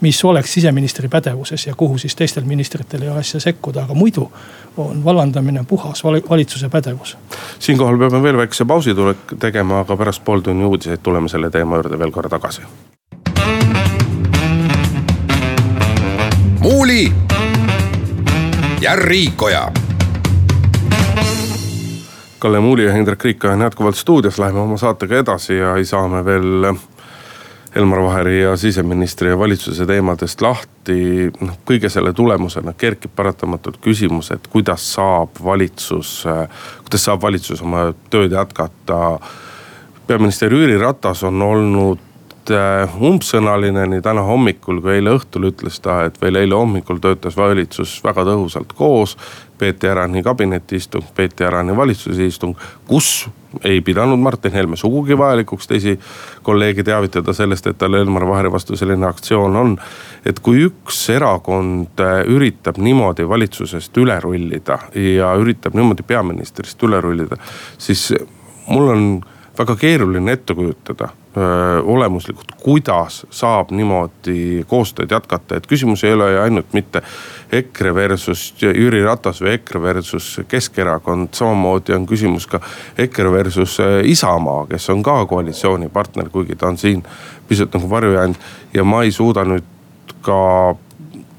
mis 0.00 0.24
oleks 0.24 0.54
siseministri 0.54 1.08
pädevuses 1.08 1.66
ja 1.66 1.74
kuhu 1.74 1.98
siis 1.98 2.16
teistel 2.16 2.44
ministritel 2.44 3.02
ei 3.02 3.08
ole 3.08 3.18
asja 3.18 3.40
sekkuda, 3.40 3.82
aga 3.82 3.94
muidu 3.94 4.32
on 4.76 5.04
vallandamine 5.04 5.64
puhas 5.68 6.04
valitsuse 6.04 6.68
pädevus. 6.68 7.16
siinkohal 7.58 7.98
peame 7.98 8.22
veel 8.22 8.36
väikese 8.36 8.64
pausi 8.64 8.94
tegema, 9.38 9.80
aga 9.80 9.96
pärast 9.96 10.24
pooltunni 10.24 10.64
uudiseid 10.64 11.00
tuleme 11.02 11.28
selle 11.28 11.50
teema 11.50 11.76
juurde 11.76 11.98
veel 11.98 12.10
korra 12.10 12.28
tagasi. 12.28 12.62
muuli 16.60 17.12
ja 18.80 18.96
Riikoja 18.96 19.72
Kalle 22.38 22.60
Muuli 22.60 22.84
ja 22.84 22.92
Hendrik 22.92 23.24
Riik 23.24 23.44
on 23.44 23.60
jätkuvalt 23.60 23.96
stuudios, 23.96 24.38
läheme 24.38 24.60
oma 24.60 24.76
saatega 24.76 25.18
edasi 25.18 25.56
ja 25.56 25.76
ei 25.76 25.84
saa 25.84 26.08
me 26.08 26.24
veel 26.24 26.74
Elmar 27.76 28.02
Vaheri 28.02 28.42
ja 28.42 28.56
siseministri 28.56 29.28
ja 29.28 29.38
valitsuse 29.38 29.86
teemadest 29.86 30.40
lahti. 30.40 31.30
noh, 31.40 31.58
kõige 31.68 31.88
selle 31.88 32.12
tulemusena 32.12 32.72
kerkib 32.72 33.10
paratamatult 33.16 33.76
küsimus, 33.84 34.30
et 34.30 34.46
kuidas 34.52 34.84
saab 34.94 35.40
valitsus, 35.44 36.24
kuidas 36.84 37.04
saab 37.04 37.22
valitsus 37.22 37.62
oma 37.62 37.92
tööd 38.10 38.32
jätkata. 38.32 39.18
peaminister 40.06 40.52
Jüri 40.52 40.78
Ratas 40.78 41.22
on 41.24 41.42
olnud 41.42 42.05
äh, 42.54 42.96
umbsõnaline 43.02 43.86
nii 43.90 44.02
täna 44.04 44.22
hommikul 44.26 44.80
kui 44.84 44.96
eile 44.98 45.16
õhtul 45.16 45.48
ütles 45.50 45.80
ta, 45.82 46.02
et 46.08 46.20
veel 46.22 46.40
eile 46.42 46.56
hommikul 46.58 47.00
töötas 47.02 47.36
valitsus 47.36 47.98
väga 48.04 48.24
tõhusalt 48.28 48.74
koos 48.76 49.16
peeti 49.58 49.88
ära 49.88 50.04
nii 50.10 50.22
kabinetiistung, 50.22 51.04
peeti 51.16 51.44
ära 51.46 51.62
nii 51.64 51.76
valitsuse 51.76 52.26
istung, 52.26 52.56
kus 52.88 53.28
ei 53.64 53.80
pidanud 53.80 54.20
Martin 54.20 54.52
Helme 54.52 54.76
sugugi 54.76 55.16
vajalikuks 55.18 55.68
teisi 55.70 55.94
kolleege 56.44 56.84
teavitada 56.84 57.32
sellest, 57.32 57.66
et 57.66 57.78
tal 57.78 57.94
Elmar 57.96 58.26
Vaheri 58.28 58.52
vastu 58.52 58.76
selline 58.76 59.06
aktsioon 59.08 59.56
on. 59.56 59.76
et 60.26 60.40
kui 60.40 60.64
üks 60.66 61.04
erakond 61.14 62.00
äh, 62.02 62.24
üritab 62.26 62.78
niimoodi 62.82 63.28
valitsusest 63.28 63.96
üle 63.96 64.18
rullida 64.20 64.78
ja 64.94 65.34
üritab 65.38 65.74
niimoodi 65.74 66.02
peaministrist 66.02 66.82
üle 66.82 67.00
rullida, 67.00 67.36
siis 67.78 68.12
mul 68.66 68.88
on 68.92 69.06
väga 69.58 69.76
keeruline 69.76 70.32
ette 70.32 70.54
kujutada 70.54 71.08
olemuslikult, 71.82 72.54
kuidas 72.62 73.26
saab 73.30 73.70
niimoodi 73.76 74.64
koostööd 74.68 75.10
jätkata, 75.12 75.58
et 75.58 75.66
küsimus 75.68 76.04
ei 76.04 76.14
ole 76.16 76.30
ju 76.32 76.40
ainult 76.40 76.72
mitte 76.72 77.02
EKRE 77.52 77.92
versus 77.94 78.46
Jüri 78.62 79.02
Ratas 79.04 79.42
või 79.44 79.52
EKRE 79.58 79.82
versus 79.82 80.30
Keskerakond, 80.48 81.34
samamoodi 81.36 81.92
on 81.96 82.06
küsimus 82.08 82.48
ka 82.48 82.60
EKRE 82.98 83.32
versus 83.32 83.76
Isamaa, 84.04 84.64
kes 84.70 84.88
on 84.94 85.04
ka 85.04 85.18
koalitsioonipartner, 85.28 86.32
kuigi 86.32 86.56
ta 86.56 86.72
on 86.72 86.80
siin 86.80 87.04
pisut 87.48 87.74
nagu 87.74 87.90
varju 87.90 88.16
jäänud 88.16 88.50
ja 88.74 88.84
ma 88.84 89.04
ei 89.04 89.12
suuda 89.12 89.44
nüüd 89.44 90.16
ka 90.24 90.40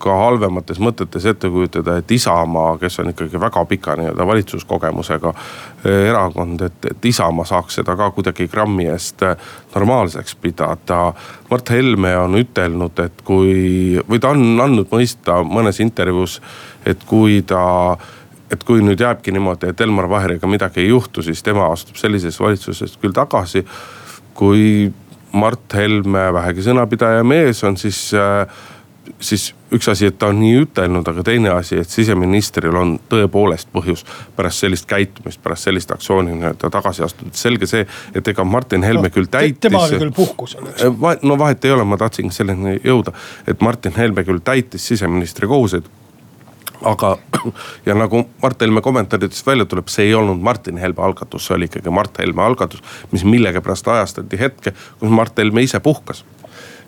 ka 0.02 0.16
halvemates 0.22 0.80
mõtetes 0.84 1.26
ette 1.30 1.50
kujutada, 1.50 1.98
et 1.98 2.12
Isamaa, 2.12 2.78
kes 2.82 3.00
on 3.02 3.12
ikkagi 3.12 3.40
väga 3.42 3.64
pika 3.70 3.96
nii-öelda 3.98 4.28
valitsuskogemusega 4.28 5.34
eh, 5.34 6.10
erakond, 6.10 6.62
et, 6.68 6.90
et 6.92 7.06
Isamaa 7.06 7.46
saaks 7.46 7.80
seda 7.80 7.96
ka 8.00 8.12
kuidagi 8.16 8.48
grammi 8.52 8.88
eest 8.92 9.24
eh, 9.26 9.36
normaalseks 9.76 10.38
pidada. 10.42 11.02
Mart 11.50 11.72
Helme 11.74 12.14
on 12.18 12.38
ütelnud, 12.40 13.00
et 13.04 13.26
kui, 13.26 13.98
või 14.10 14.22
ta 14.22 14.36
on 14.36 14.62
andnud 14.64 14.94
mõista 14.94 15.42
mõnes 15.46 15.82
intervjuus, 15.84 16.42
et 16.86 17.04
kui 17.08 17.42
ta 17.48 17.98
et 18.48 18.62
kui 18.64 18.80
nüüd 18.80 19.02
jääbki 19.04 19.34
niimoodi, 19.36 19.74
et 19.74 19.82
Elmar 19.84 20.08
Vaheriga 20.10 20.48
midagi 20.48 20.80
ei 20.80 20.88
juhtu, 20.88 21.20
siis 21.22 21.44
tema 21.44 21.66
astub 21.68 21.98
sellisest 22.00 22.40
valitsusest 22.40 22.96
küll 23.02 23.12
tagasi. 23.12 23.66
kui 24.38 24.94
Mart 25.34 25.74
Helme 25.74 26.28
vähegi 26.34 26.64
sõnapidaja 26.64 27.24
mees 27.28 27.64
on, 27.68 27.78
siis 27.78 28.14
äh, 28.16 28.48
siis 29.20 29.50
üks 29.74 29.90
asi, 29.92 30.08
et 30.08 30.18
ta 30.20 30.30
on 30.32 30.40
nii 30.40 30.62
ütelnud, 30.64 31.08
aga 31.08 31.24
teine 31.26 31.52
asi, 31.56 31.80
et 31.82 31.92
siseministril 31.92 32.76
on 32.78 32.96
tõepoolest 33.12 33.70
põhjus 33.74 34.06
pärast 34.36 34.64
sellist 34.64 34.88
käitumist, 34.90 35.42
pärast 35.44 35.68
sellist 35.68 35.92
aktsiooni 35.92 36.36
nii-öelda 36.36 36.72
tagasi 36.74 37.04
astuda. 37.06 37.34
selge 37.38 37.70
see, 37.70 37.86
et 38.16 38.28
ega 38.28 38.44
Martin 38.44 38.84
Helme 38.84 39.10
no, 39.10 39.14
küll 39.14 39.30
täitis. 39.32 39.60
tema 39.68 39.84
oli 39.86 40.02
küll 40.02 40.16
puhkusel, 40.16 40.68
eks. 40.72 40.88
Äh, 40.88 41.22
no 41.22 41.38
vahet 41.40 41.66
ei 41.66 41.76
ole, 41.76 41.86
ma 41.88 42.00
tahtsingi 42.00 42.36
selleni 42.36 42.80
jõuda, 42.84 43.16
et 43.48 43.62
Martin 43.62 43.96
Helme 43.98 44.24
küll 44.28 44.44
täitis 44.44 44.88
siseministri 44.88 45.48
kohuseid 45.48 45.90
aga, 46.82 47.18
ja 47.88 47.96
nagu 47.98 48.24
Mart 48.42 48.62
Helme 48.62 48.82
kommentaaridest 48.82 49.46
välja 49.48 49.66
tuleb, 49.66 49.92
see 49.92 50.08
ei 50.08 50.16
olnud 50.16 50.42
Martin 50.44 50.78
Helme 50.78 51.04
algatus, 51.04 51.48
see 51.48 51.56
oli 51.58 51.70
ikkagi 51.72 51.94
Mart 51.94 52.20
Helme 52.20 52.44
algatus, 52.44 52.84
mis 53.12 53.26
millegipärast 53.26 53.88
ajastati 53.88 54.40
hetke, 54.40 54.74
kus 55.00 55.10
Mart 55.10 55.38
Helme 55.38 55.66
ise 55.66 55.80
puhkas 55.80 56.26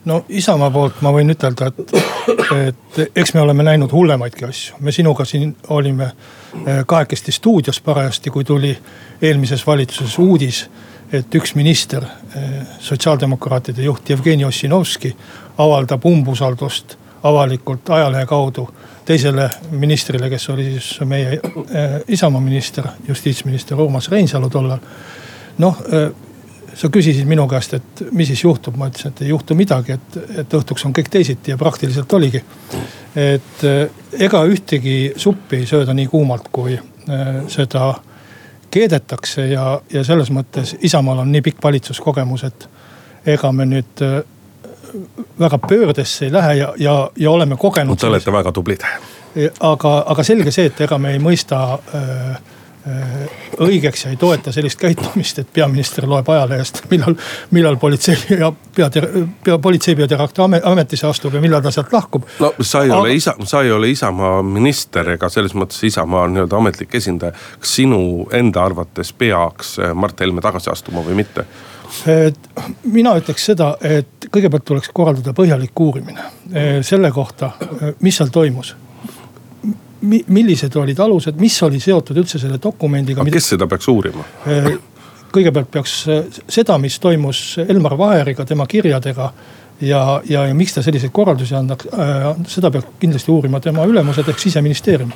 no 0.06 0.26
Isamaa 0.30 0.72
poolt 0.72 1.02
ma 1.02 1.12
võin 1.14 1.34
ütelda, 1.34 1.70
et, 1.70 1.94
et 2.56 3.00
eks 3.16 3.34
me 3.34 3.42
oleme 3.42 3.64
näinud 3.64 3.92
hullemaidki 3.92 4.46
asju. 4.46 4.76
me 4.80 4.92
sinuga 4.92 5.26
siin 5.26 5.56
olime 5.70 6.12
eh, 6.66 6.84
kahekesti 6.86 7.32
stuudios 7.32 7.82
parajasti, 7.82 8.30
kui 8.30 8.44
tuli 8.44 8.78
eelmises 9.22 9.68
valitsuses 9.68 10.18
uudis, 10.20 10.64
et 11.14 11.36
üks 11.36 11.56
minister, 11.56 12.06
eh, 12.36 12.62
sotsiaaldemokraatide 12.80 13.84
juht 13.84 14.10
Jevgeni 14.10 14.46
Ossinovski 14.46 15.16
avaldab 15.58 16.06
umbusaldust 16.06 16.98
avalikult 17.24 17.90
ajalehe 17.90 18.26
kaudu 18.26 18.70
teisele 19.06 19.50
ministrile, 19.72 20.30
kes 20.30 20.50
oli 20.50 20.70
siis 20.72 21.02
meie 21.06 21.40
äh, 21.40 22.00
Isamaa 22.08 22.42
minister, 22.42 22.88
justiitsminister 23.08 23.82
Urmas 23.82 24.12
Reinsalu 24.12 24.50
tollal. 24.50 24.80
noh 25.58 25.78
sa 26.80 26.90
küsisid 26.94 27.28
minu 27.28 27.46
käest, 27.52 27.74
et 27.76 28.04
mis 28.16 28.30
siis 28.32 28.44
juhtub, 28.44 28.78
ma 28.80 28.88
ütlesin, 28.88 29.12
et 29.12 29.24
ei 29.26 29.34
juhtu 29.34 29.58
midagi, 29.60 29.98
et, 29.98 30.20
et 30.44 30.58
õhtuks 30.60 30.86
on 30.88 30.96
kõik 30.96 31.12
teisiti 31.12 31.52
ja 31.52 31.58
praktiliselt 31.60 32.14
oligi. 32.14 32.44
et 33.16 33.66
äh, 33.68 33.82
ega 34.28 34.44
ühtegi 34.48 35.14
suppi 35.18 35.64
ei 35.64 35.70
sööda 35.70 35.94
nii 35.94 36.08
kuumalt, 36.08 36.48
kui 36.52 36.78
seda 37.50 37.96
keedetakse 38.70 39.48
ja, 39.50 39.80
ja 39.90 40.04
selles 40.06 40.30
mõttes 40.30 40.76
Isamaal 40.86 41.24
on 41.24 41.32
nii 41.34 41.42
pikk 41.42 41.64
valitsuskogemus, 41.64 42.44
et 42.46 42.68
ega 43.34 43.50
me 43.52 43.66
nüüd 43.66 44.04
väga 45.40 45.58
pöördesse 45.58 46.26
ei 46.26 46.34
lähe 46.34 46.54
ja, 46.54 46.74
ja, 46.78 47.12
ja 47.18 47.32
oleme 47.32 47.58
kogenud. 47.58 47.98
Te 48.00 48.08
olete 48.08 48.32
väga 48.32 48.52
tublid. 48.52 48.84
aga, 49.60 50.04
aga 50.08 50.24
selge 50.24 50.52
see, 50.52 50.66
et 50.66 50.82
ega 50.82 50.98
me 50.98 51.14
ei 51.14 51.20
mõista 51.22 51.60
äh, 51.78 52.40
õigeks 53.60 54.06
ja 54.06 54.14
ei 54.14 54.18
toeta 54.20 54.52
sellist 54.52 54.80
käitumist, 54.80 55.40
et 55.40 55.50
peaminister 55.54 56.08
loeb 56.10 56.30
ajalehest, 56.30 56.84
millal, 56.92 57.16
millal 57.56 57.78
politsei 57.82 58.18
ja 58.40 58.52
pea, 58.76 58.90
pea, 59.44 59.58
politsei 59.62 59.96
peadirektor 60.00 60.50
ametisse 60.64 61.08
astub 61.08 61.36
ja 61.36 61.42
millal 61.44 61.64
ta 61.66 61.72
sealt 61.72 61.94
lahkub. 61.94 62.28
no 62.40 62.54
sa 62.62 62.84
ei 62.84 62.92
aga... 62.92 63.00
ole 63.02 63.14
isa, 63.18 63.36
sa 63.44 63.64
ei 63.66 63.72
ole 63.72 63.90
Isamaa 63.90 64.42
minister 64.44 65.10
ega 65.16 65.30
selles 65.30 65.56
mõttes 65.58 65.82
Isamaa 65.88 66.28
nii-öelda 66.32 66.58
ametlik 66.58 66.96
esindaja. 66.96 67.36
kas 67.60 67.76
sinu 67.82 68.02
enda 68.34 68.64
arvates 68.64 69.14
peaks 69.14 69.78
Mart 69.94 70.20
Helme 70.20 70.42
tagasi 70.42 70.72
astuma 70.72 71.04
või 71.06 71.20
mitte? 71.24 71.46
mina 72.84 73.16
ütleks 73.18 73.48
seda, 73.50 73.72
et 73.82 74.28
kõigepealt 74.30 74.66
tuleks 74.66 74.92
korraldada 74.94 75.34
põhjalik 75.34 75.80
uurimine 75.80 76.22
eh, 76.54 76.78
selle 76.86 77.12
kohta, 77.12 77.52
mis 78.06 78.20
seal 78.20 78.30
toimus 78.34 78.76
millised 80.02 80.76
olid 80.80 81.00
alused, 81.00 81.40
mis 81.40 81.58
oli 81.64 81.80
seotud 81.84 82.18
üldse 82.22 82.40
selle 82.40 82.60
dokumendiga. 82.64 83.22
aga 83.22 83.36
kes 83.36 83.54
seda 83.56 83.68
peaks 83.68 83.88
uurima? 83.92 84.26
Eh, 84.48 84.70
kõigepealt 85.34 85.72
peaks 85.72 85.96
seda, 86.50 86.78
mis 86.82 87.00
toimus 87.00 87.58
Elmar 87.68 87.98
Vaheriga, 87.98 88.46
tema 88.46 88.66
kirjadega 88.68 89.32
ja, 89.82 90.22
ja, 90.30 90.46
ja 90.48 90.54
miks 90.56 90.74
ta 90.76 90.84
selliseid 90.86 91.12
korraldusi 91.16 91.56
annaks 91.56 91.90
äh,, 91.94 92.30
seda 92.48 92.72
peab 92.74 92.96
kindlasti 93.00 93.32
uurima 93.32 93.62
tema 93.64 93.86
ülemused 93.88 94.28
ehk 94.28 94.40
siseministeerium 94.40 95.12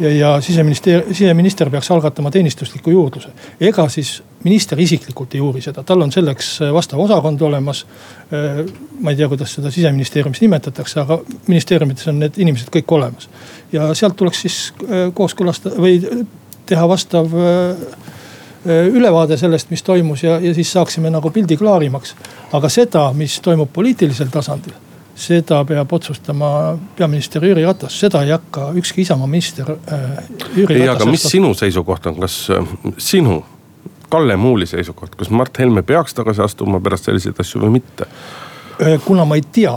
ja, 0.00 0.10
ja 0.10 0.32
siseministeer-, 0.40 1.08
siseminister 1.12 1.70
peaks 1.70 1.90
algatama 1.90 2.30
teenistusliku 2.30 2.90
juurdluse. 2.90 3.32
ega 3.60 3.88
siis 3.88 4.22
minister 4.44 4.80
isiklikult 4.80 5.34
ei 5.34 5.40
uuri 5.40 5.62
seda, 5.62 5.84
tal 5.86 6.02
on 6.04 6.12
selleks 6.12 6.52
äh, 6.62 6.72
vastav 6.74 7.00
osakond 7.02 7.40
olemas. 7.46 7.84
Äh, 8.32 8.62
ma 9.00 9.12
ei 9.12 9.18
tea, 9.18 9.28
kuidas 9.30 9.54
seda 9.56 9.70
siseministeeriumis 9.70 10.42
nimetatakse, 10.42 11.00
aga 11.02 11.18
ministeeriumites 11.46 12.10
on 12.12 12.22
need 12.22 12.38
inimesed 12.42 12.70
kõik 12.74 12.96
olemas. 12.98 13.28
ja 13.72 13.92
sealt 13.94 14.16
tuleks 14.16 14.40
siis 14.46 14.60
äh, 14.84 15.10
kooskõlastada 15.14 15.80
või 15.80 16.00
teha 16.66 16.88
vastav 16.88 17.32
ülevaade 18.62 19.34
sellest, 19.36 19.72
mis 19.74 19.82
toimus 19.82 20.22
ja, 20.22 20.36
ja 20.40 20.52
siis 20.54 20.70
saaksime 20.72 21.10
nagu 21.10 21.30
pildi 21.30 21.56
klaarimaks. 21.58 22.14
aga 22.52 22.68
seda, 22.68 23.08
mis 23.12 23.40
toimub 23.42 23.72
poliitilisel 23.72 24.30
tasandil 24.30 24.76
seda 25.18 25.60
peab 25.68 25.92
otsustama 25.92 26.78
peaminister 26.96 27.44
Jüri 27.44 27.64
Ratas, 27.66 27.98
seda 28.00 28.22
ei 28.24 28.32
hakka 28.32 28.70
ükski 28.80 29.04
Isamaa 29.04 29.26
minister 29.26 29.74
äh, 29.74 30.04
Jüri 30.56 30.80
ei, 30.80 30.88
aga 30.88 31.06
mis 31.10 31.24
sinu 31.28 31.52
seisukoht 31.58 32.06
on, 32.08 32.20
kas 32.22 32.38
sinu, 32.98 33.42
Kalle 34.12 34.36
Muuli 34.36 34.68
seisukoht, 34.68 35.16
kas 35.16 35.30
Mart 35.32 35.58
Helme 35.58 35.82
peaks 35.82 36.14
tagasi 36.14 36.44
astuma 36.44 36.80
pärast 36.84 37.08
selliseid 37.08 37.40
asju 37.40 37.64
või 37.64 37.78
mitte? 37.78 38.08
Äh, 38.76 38.98
kuna 39.04 39.24
ma 39.24 39.40
ei 39.40 39.46
tea 39.52 39.72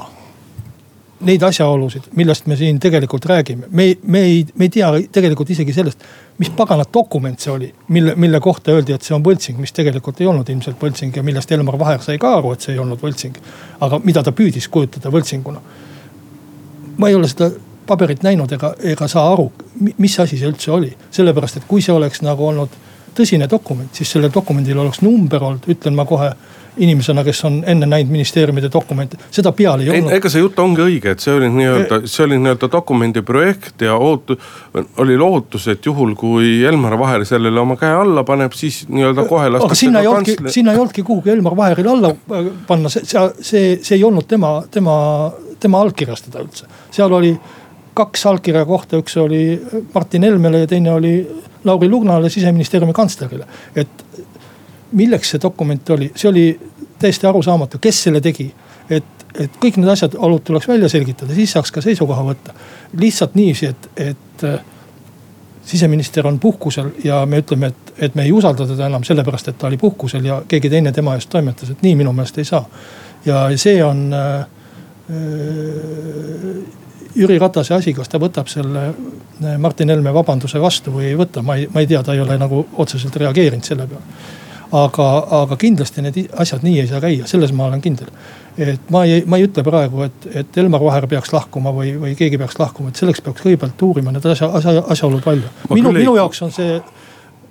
neid 1.25 1.43
asjaolusid, 1.47 2.11
millest 2.19 2.45
me 2.51 2.57
siin 2.59 2.79
tegelikult 2.83 3.25
räägime, 3.25 3.69
me, 3.71 3.93
me 4.03 4.21
ei, 4.27 4.41
me 4.59 4.67
ei 4.67 4.73
tea 4.73 4.91
tegelikult 5.15 5.49
isegi 5.55 5.73
sellest 5.73 6.03
mis 6.37 6.49
pagana 6.49 6.83
dokument 6.93 7.39
see 7.39 7.51
oli, 7.51 7.73
mille, 7.87 8.15
mille 8.15 8.39
kohta 8.39 8.71
öeldi, 8.71 8.93
et 8.93 9.05
see 9.05 9.15
on 9.15 9.23
võltsing, 9.23 9.59
mis 9.59 9.71
tegelikult 9.75 10.19
ei 10.21 10.27
olnud 10.27 10.49
ilmselt 10.51 10.81
võltsing 10.81 11.15
ja 11.15 11.23
millest 11.23 11.51
Elmar 11.51 11.77
Vaher 11.79 12.01
sai 12.03 12.19
ka 12.19 12.33
aru, 12.39 12.51
et 12.53 12.65
see 12.65 12.73
ei 12.75 12.81
olnud 12.83 12.99
võltsing. 13.01 13.37
aga 13.79 13.99
mida 14.03 14.23
ta 14.23 14.31
püüdis 14.35 14.67
kujutada 14.67 15.11
võltsinguna. 15.11 15.61
ma 16.97 17.09
ei 17.09 17.15
ole 17.15 17.27
seda 17.27 17.51
paberit 17.87 18.23
näinud 18.23 18.51
ega, 18.51 18.73
ega 18.83 19.07
saa 19.07 19.31
aru, 19.31 19.51
mis 19.97 20.19
asi 20.19 20.37
see 20.37 20.47
üldse 20.47 20.71
oli, 20.71 20.91
sellepärast 21.11 21.57
et 21.57 21.67
kui 21.67 21.81
see 21.81 21.93
oleks 21.93 22.21
nagu 22.21 22.47
olnud 22.47 22.69
tõsine 23.17 23.49
dokument, 23.51 23.89
siis 23.95 24.11
sellel 24.11 24.33
dokumendil 24.33 24.79
oleks 24.83 25.01
number 25.05 25.43
olnud, 25.43 25.67
ütlen 25.71 25.97
ma 25.97 26.05
kohe 26.09 26.31
inimesena, 26.77 27.23
kes 27.23 27.39
on 27.47 27.63
enne 27.67 27.87
näinud 27.87 28.11
ministeeriumide 28.11 28.69
dokumente, 28.73 29.17
seda 29.31 29.51
peal 29.55 29.83
ei 29.83 29.89
olnud. 29.89 30.11
ega 30.17 30.31
see 30.31 30.41
jutt 30.43 30.59
ongi 30.59 30.83
õige, 30.83 31.13
et 31.15 31.23
see 31.23 31.33
oli 31.35 31.49
nii-öelda, 31.53 32.01
see 32.11 32.25
oli 32.25 32.39
nii-öelda 32.41 32.69
dokumendi 32.71 33.23
projekt 33.25 33.85
ja 33.85 33.95
ootu-, 33.95 34.37
oli 35.03 35.17
lootus, 35.19 35.67
et 35.71 35.85
juhul 35.85 36.15
kui 36.19 36.57
Elmar 36.67 36.97
Vaher 36.99 37.25
sellele 37.27 37.59
oma 37.61 37.77
käe 37.79 37.95
alla 37.95 38.25
paneb, 38.27 38.55
siis 38.57 38.83
nii-öelda 38.91 39.27
kohe 39.29 39.49
lastakse. 39.55 39.85
sinna 39.85 40.03
ei 40.03 40.11
olnudki, 40.11 40.51
sinna 40.57 40.75
ei 40.75 40.81
olnudki 40.81 41.03
kuhugi 41.07 41.31
Elmar 41.35 41.55
Vaherile 41.55 41.93
alla 41.95 42.11
äh, 42.11 42.49
panna, 42.67 42.91
see, 42.91 43.05
see, 43.05 43.75
see 43.81 43.99
ei 43.99 44.03
olnud 44.03 44.27
tema, 44.27 44.57
tema, 44.71 44.97
tema 45.59 45.83
allkirjastada 45.85 46.43
üldse. 46.43 46.67
seal 46.91 47.15
oli 47.15 47.35
kaks 47.95 48.25
allkirja 48.25 48.65
kohta, 48.67 48.99
üks 48.99 49.15
oli 49.21 49.41
Martin 49.93 50.23
Helmele 50.27 50.65
ja 50.65 50.67
teine 50.67 50.91
oli 50.91 51.15
Lauri 51.63 51.89
Lugnale, 51.89 52.29
siseministeeriumi 52.29 52.93
kantslerile. 52.93 53.47
et 53.75 54.05
milleks 54.91 55.33
see 55.33 55.41
dokument 55.41 55.89
oli, 55.89 56.11
see 56.15 56.29
oli 56.29 56.45
täiesti 56.99 57.27
arusaamatu, 57.27 57.79
kes 57.81 58.03
selle 58.03 58.21
tegi. 58.21 58.51
et, 58.89 59.25
et 59.39 59.57
kõik 59.63 59.79
need 59.79 59.89
asjad, 59.91 60.15
olud 60.17 60.43
tuleks 60.45 60.67
välja 60.67 60.89
selgitada, 60.89 61.33
siis 61.33 61.55
saaks 61.55 61.71
ka 61.71 61.81
seisukoha 61.81 62.23
võtta. 62.29 62.53
lihtsalt 62.99 63.35
niiviisi, 63.35 63.71
et, 63.71 63.89
et 63.95 64.43
äh, 64.43 64.59
siseminister 65.65 66.27
on 66.27 66.39
puhkusel 66.39 66.91
ja 67.03 67.25
me 67.25 67.41
ütleme, 67.41 67.71
et, 67.73 67.93
et 67.97 68.15
me 68.15 68.27
ei 68.27 68.31
usalda 68.31 68.67
teda 68.67 68.91
enam 68.91 69.03
sellepärast, 69.03 69.47
et 69.47 69.57
ta 69.57 69.67
oli 69.67 69.77
puhkusel 69.81 70.25
ja 70.25 70.41
keegi 70.47 70.69
teine 70.69 70.91
tema 70.91 71.15
eest 71.15 71.29
toimetas, 71.29 71.71
et 71.71 71.81
nii 71.81 71.95
minu 72.03 72.13
meelest 72.13 72.37
ei 72.37 72.45
saa. 72.45 72.65
ja 73.25 73.47
see 73.57 73.83
on 73.83 74.09
äh, 74.13 74.39
äh 75.09 76.84
Jüri 77.15 77.37
Ratase 77.39 77.75
asi, 77.75 77.93
kas 77.95 78.09
ta 78.11 78.19
võtab 78.21 78.49
selle 78.51 78.87
äh, 78.89 79.57
Martin 79.57 79.89
Helme 79.93 80.13
vabanduse 80.13 80.61
vastu 80.61 80.95
või 80.95 81.11
ei 81.11 81.19
võta, 81.19 81.43
ma 81.45 81.59
ei, 81.59 81.69
ma 81.73 81.83
ei 81.83 81.87
tea, 81.87 82.03
ta 82.03 82.15
ei 82.15 82.23
ole 82.23 82.37
nagu 82.41 82.65
otseselt 82.83 83.15
reageerinud 83.21 83.67
selle 83.67 83.87
peale 83.91 84.43
aga, 84.75 85.05
aga 85.43 85.57
kindlasti 85.59 86.03
need 86.03 86.17
asjad 86.41 86.65
nii 86.65 86.79
ei 86.81 86.89
saa 86.89 87.01
käia, 87.03 87.27
selles 87.29 87.53
ma 87.55 87.67
olen 87.69 87.81
kindel. 87.83 88.09
et 88.57 88.91
ma 88.93 89.03
ei, 89.05 89.23
ma 89.27 89.37
ei 89.37 89.47
ütle 89.47 89.63
praegu, 89.67 90.05
et, 90.07 90.27
et 90.41 90.57
Elmar 90.57 90.83
Vaher 90.83 91.07
peaks 91.11 91.33
lahkuma 91.35 91.73
või, 91.75 91.95
või 91.99 92.15
keegi 92.15 92.39
peaks 92.39 92.59
lahkuma, 92.59 92.89
et 92.89 92.99
selleks 93.01 93.21
peaks 93.21 93.43
kõigepealt 93.43 93.81
uurima 93.87 94.13
need 94.15 94.25
asja, 94.31 94.49
asja, 94.59 94.83
asjaolud 94.95 95.25
välja. 95.25 95.51
minu, 95.73 95.91
minu 95.95 96.15
jaoks 96.19 96.41
on 96.45 96.53
see 96.55 96.79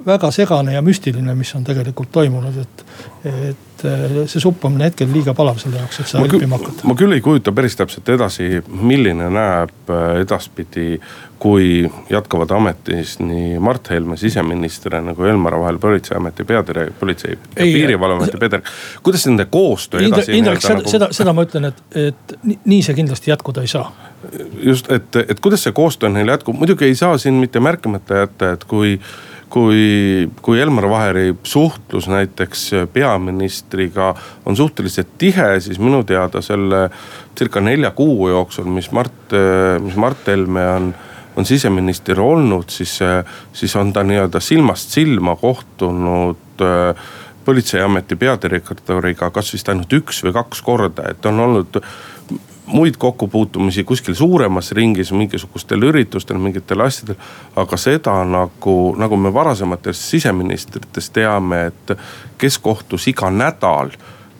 väga 0.06 0.30
segane 0.30 0.74
ja 0.74 0.82
müstiline, 0.82 1.34
mis 1.34 1.54
on 1.54 1.64
tegelikult 1.64 2.10
toimunud, 2.12 2.56
et, 2.60 2.84
et 3.24 3.84
äh, 3.88 4.16
see 4.28 4.42
supp 4.42 4.64
on 4.68 4.76
hetkel 4.84 5.10
liiga 5.12 5.34
palav 5.36 5.58
selle 5.62 5.80
jaoks, 5.80 6.00
et 6.00 6.10
seda 6.10 6.24
õppima 6.28 6.58
hakata. 6.60 6.86
ma 6.88 6.96
küll 6.98 7.16
ei 7.16 7.22
kujuta 7.24 7.54
päris 7.56 7.76
täpselt 7.78 8.08
edasi, 8.12 8.48
milline 8.68 9.30
näeb 9.32 9.92
äh, 9.92 10.20
edaspidi, 10.24 11.00
kui 11.40 11.84
jätkavad 12.12 12.52
ametis 12.56 13.18
nii 13.20 13.58
Mart 13.60 13.90
Helme 13.92 14.16
siseministrina 14.20 15.02
nagu 15.10 15.26
Elmar 15.28 15.58
Vaher 15.60 15.80
politseiameti 15.80 16.46
peadirektor, 16.48 16.96
politsei 17.00 17.34
ja 17.34 17.62
piirivalveameti 17.62 18.40
peadirektor. 18.40 18.80
kuidas 19.02 19.26
nende 19.28 19.48
koostöö 19.50 20.04
edasi. 20.06 20.38
Indrek, 20.38 20.64
seda 20.64 20.80
nagu..., 20.80 20.96
seda, 20.96 21.12
seda 21.16 21.36
ma 21.36 21.44
ütlen, 21.48 21.68
et, 21.72 21.84
et 22.12 22.38
nii 22.64 22.80
see 22.84 22.96
kindlasti 23.00 23.32
jätkuda 23.32 23.64
ei 23.64 23.72
saa 23.72 23.88
just, 24.62 24.88
et, 24.92 25.16
et 25.28 25.40
kuidas 25.40 25.64
see 25.64 25.72
koostöö 25.76 26.08
neil 26.12 26.28
jätkub, 26.32 26.56
muidugi 26.56 26.88
ei 26.88 26.96
saa 26.96 27.18
siin 27.20 27.36
mitte 27.40 27.60
märkimata 27.60 28.24
jätta, 28.24 28.52
et 28.56 28.64
kui 28.68 28.98
kui, 29.54 30.26
kui 30.42 30.58
Elmar 30.60 30.88
Vaheri 30.90 31.34
suhtlus 31.46 32.08
näiteks 32.10 32.70
peaministriga 32.92 34.10
on 34.46 34.56
suhteliselt 34.58 35.14
tihe, 35.18 35.60
siis 35.62 35.78
minu 35.78 36.02
teada 36.06 36.42
selle 36.42 36.88
circa 37.38 37.62
nelja 37.62 37.92
kuu 37.94 38.28
jooksul, 38.32 38.66
mis 38.74 38.90
Mart, 38.94 39.34
mis 39.84 39.98
Mart 40.00 40.26
Helme 40.26 40.64
on, 40.72 40.88
on 41.36 41.46
siseminister 41.46 42.20
olnud, 42.20 42.70
siis, 42.70 42.98
siis 43.52 43.76
on 43.78 43.92
ta 43.94 44.02
nii-öelda 44.06 44.42
silmast 44.42 44.94
silma 44.94 45.36
kohtunud 45.38 46.62
äh, 46.62 47.06
politseiameti 47.44 48.16
peadirektoriga 48.16 49.30
kas 49.30 49.52
vist 49.54 49.68
ainult 49.68 49.92
üks 49.92 50.22
või 50.24 50.34
kaks 50.34 50.62
korda, 50.64 51.10
et 51.12 51.26
on 51.28 51.40
olnud 51.46 51.80
muid 52.66 52.96
kokkupuutumisi 52.98 53.84
kuskil 53.84 54.14
suuremas 54.14 54.72
ringis, 54.72 55.12
mingisugustel 55.12 55.82
üritustel, 55.82 56.38
mingitel 56.38 56.80
asjadel. 56.80 57.16
aga 57.56 57.76
seda 57.76 58.16
nagu, 58.24 58.94
nagu 58.98 59.16
me 59.16 59.32
varasematest 59.34 60.08
siseministritest 60.10 61.12
teame, 61.12 61.66
et 61.66 61.96
kes 62.38 62.58
kohtus 62.58 63.08
iga 63.08 63.30
nädal 63.30 63.92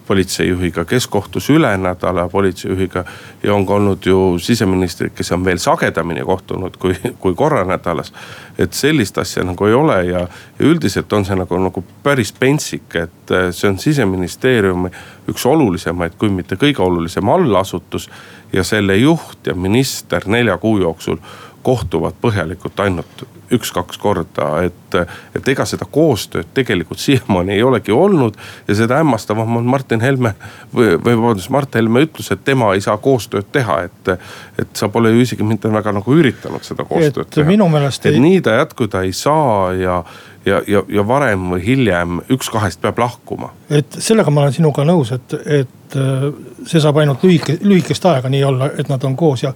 politseijuhiga, 0.07 0.85
kes 0.85 1.07
kohtus 1.07 1.49
üle 1.51 1.71
nädala 1.77 2.29
politseijuhiga. 2.29 3.05
ja 3.43 3.55
on 3.55 3.67
ka 3.67 3.75
olnud 3.75 4.07
ju 4.07 4.39
siseministrid, 4.39 5.11
kes 5.15 5.33
on 5.33 5.45
veel 5.45 5.59
sagedamini 5.59 6.25
kohtunud 6.25 6.77
kui, 6.77 6.97
kui 7.21 7.35
korra 7.35 7.65
nädalas. 7.65 8.13
et 8.59 8.73
sellist 8.73 9.19
asja 9.19 9.45
nagu 9.45 9.67
ei 9.67 9.75
ole 9.75 10.05
ja, 10.05 10.27
ja 10.59 10.67
üldiselt 10.67 11.13
on 11.13 11.25
see 11.25 11.37
nagu, 11.37 11.59
nagu 11.59 11.85
päris 12.03 12.33
pentsik, 12.33 12.95
et 12.95 13.31
eh, 13.31 13.49
see 13.53 13.71
on 13.71 13.79
siseministeeriumi 13.79 14.91
üks 15.29 15.47
olulisemaid, 15.47 16.19
kui 16.19 16.29
mitte 16.29 16.57
kõige 16.61 16.83
olulisem 16.83 17.29
allasutus. 17.29 18.11
ja 18.53 18.65
selle 18.65 18.97
juht 18.97 19.47
ja 19.47 19.55
minister 19.55 20.23
nelja 20.27 20.59
kuu 20.59 20.79
jooksul 20.79 21.17
kohtuvad 21.63 22.15
põhjalikult 22.21 22.81
ainult 22.81 23.25
üks-kaks 23.53 23.99
korda, 24.01 24.49
et, 24.65 24.97
et 25.37 25.49
ega 25.49 25.67
seda 25.69 25.87
koostööd 25.91 26.49
tegelikult 26.55 27.03
siiamaani 27.03 27.57
ei 27.57 27.63
olegi 27.63 27.93
olnud. 27.93 28.37
ja 28.69 28.75
seda 28.75 29.01
hämmastavam 29.01 29.57
on 29.57 29.67
Martin 29.67 30.01
Helme 30.01 30.35
või, 30.75 30.95
või 30.97 31.17
vabandust, 31.17 31.51
Mart 31.51 31.75
Helme 31.75 32.05
ütlus, 32.07 32.31
et 32.33 32.45
tema 32.45 32.73
ei 32.75 32.81
saa 32.85 32.97
koostööd 32.97 33.51
teha, 33.53 33.83
et. 33.89 34.15
et 34.59 34.69
sa 34.75 34.89
pole 34.89 35.11
ju 35.11 35.21
isegi 35.21 35.43
mitte 35.47 35.71
väga 35.73 35.93
nagu 35.93 36.15
üritanud 36.15 36.65
seda 36.65 36.85
koostööd 36.89 37.27
et 37.27 37.35
teha. 37.39 37.49
minu 37.49 37.69
meelest 37.69 38.07
ei. 38.07 38.17
et 38.17 38.23
nii 38.23 38.41
ta 38.45 38.57
jätkuda 38.59 39.05
ei 39.05 39.13
saa 39.13 39.73
ja, 39.79 40.03
ja, 40.47 40.63
ja, 40.67 40.83
ja 40.89 41.07
varem 41.09 41.49
või 41.55 41.63
hiljem 41.65 42.21
üks 42.33 42.51
kahest 42.53 42.81
peab 42.83 42.99
lahkuma. 42.99 43.53
et 43.71 43.99
sellega 43.99 44.31
ma 44.31 44.45
olen 44.45 44.57
sinuga 44.57 44.85
nõus, 44.89 45.13
et, 45.17 45.37
et 45.45 45.97
äh, 46.01 46.29
see 46.67 46.81
saab 46.81 47.01
ainult 47.03 47.25
lühike, 47.25 47.59
lühikest 47.63 48.07
aega 48.11 48.33
nii 48.33 48.45
olla, 48.45 48.71
et 48.79 48.89
nad 48.93 49.05
on 49.05 49.17
koos 49.17 49.45
ja 49.47 49.55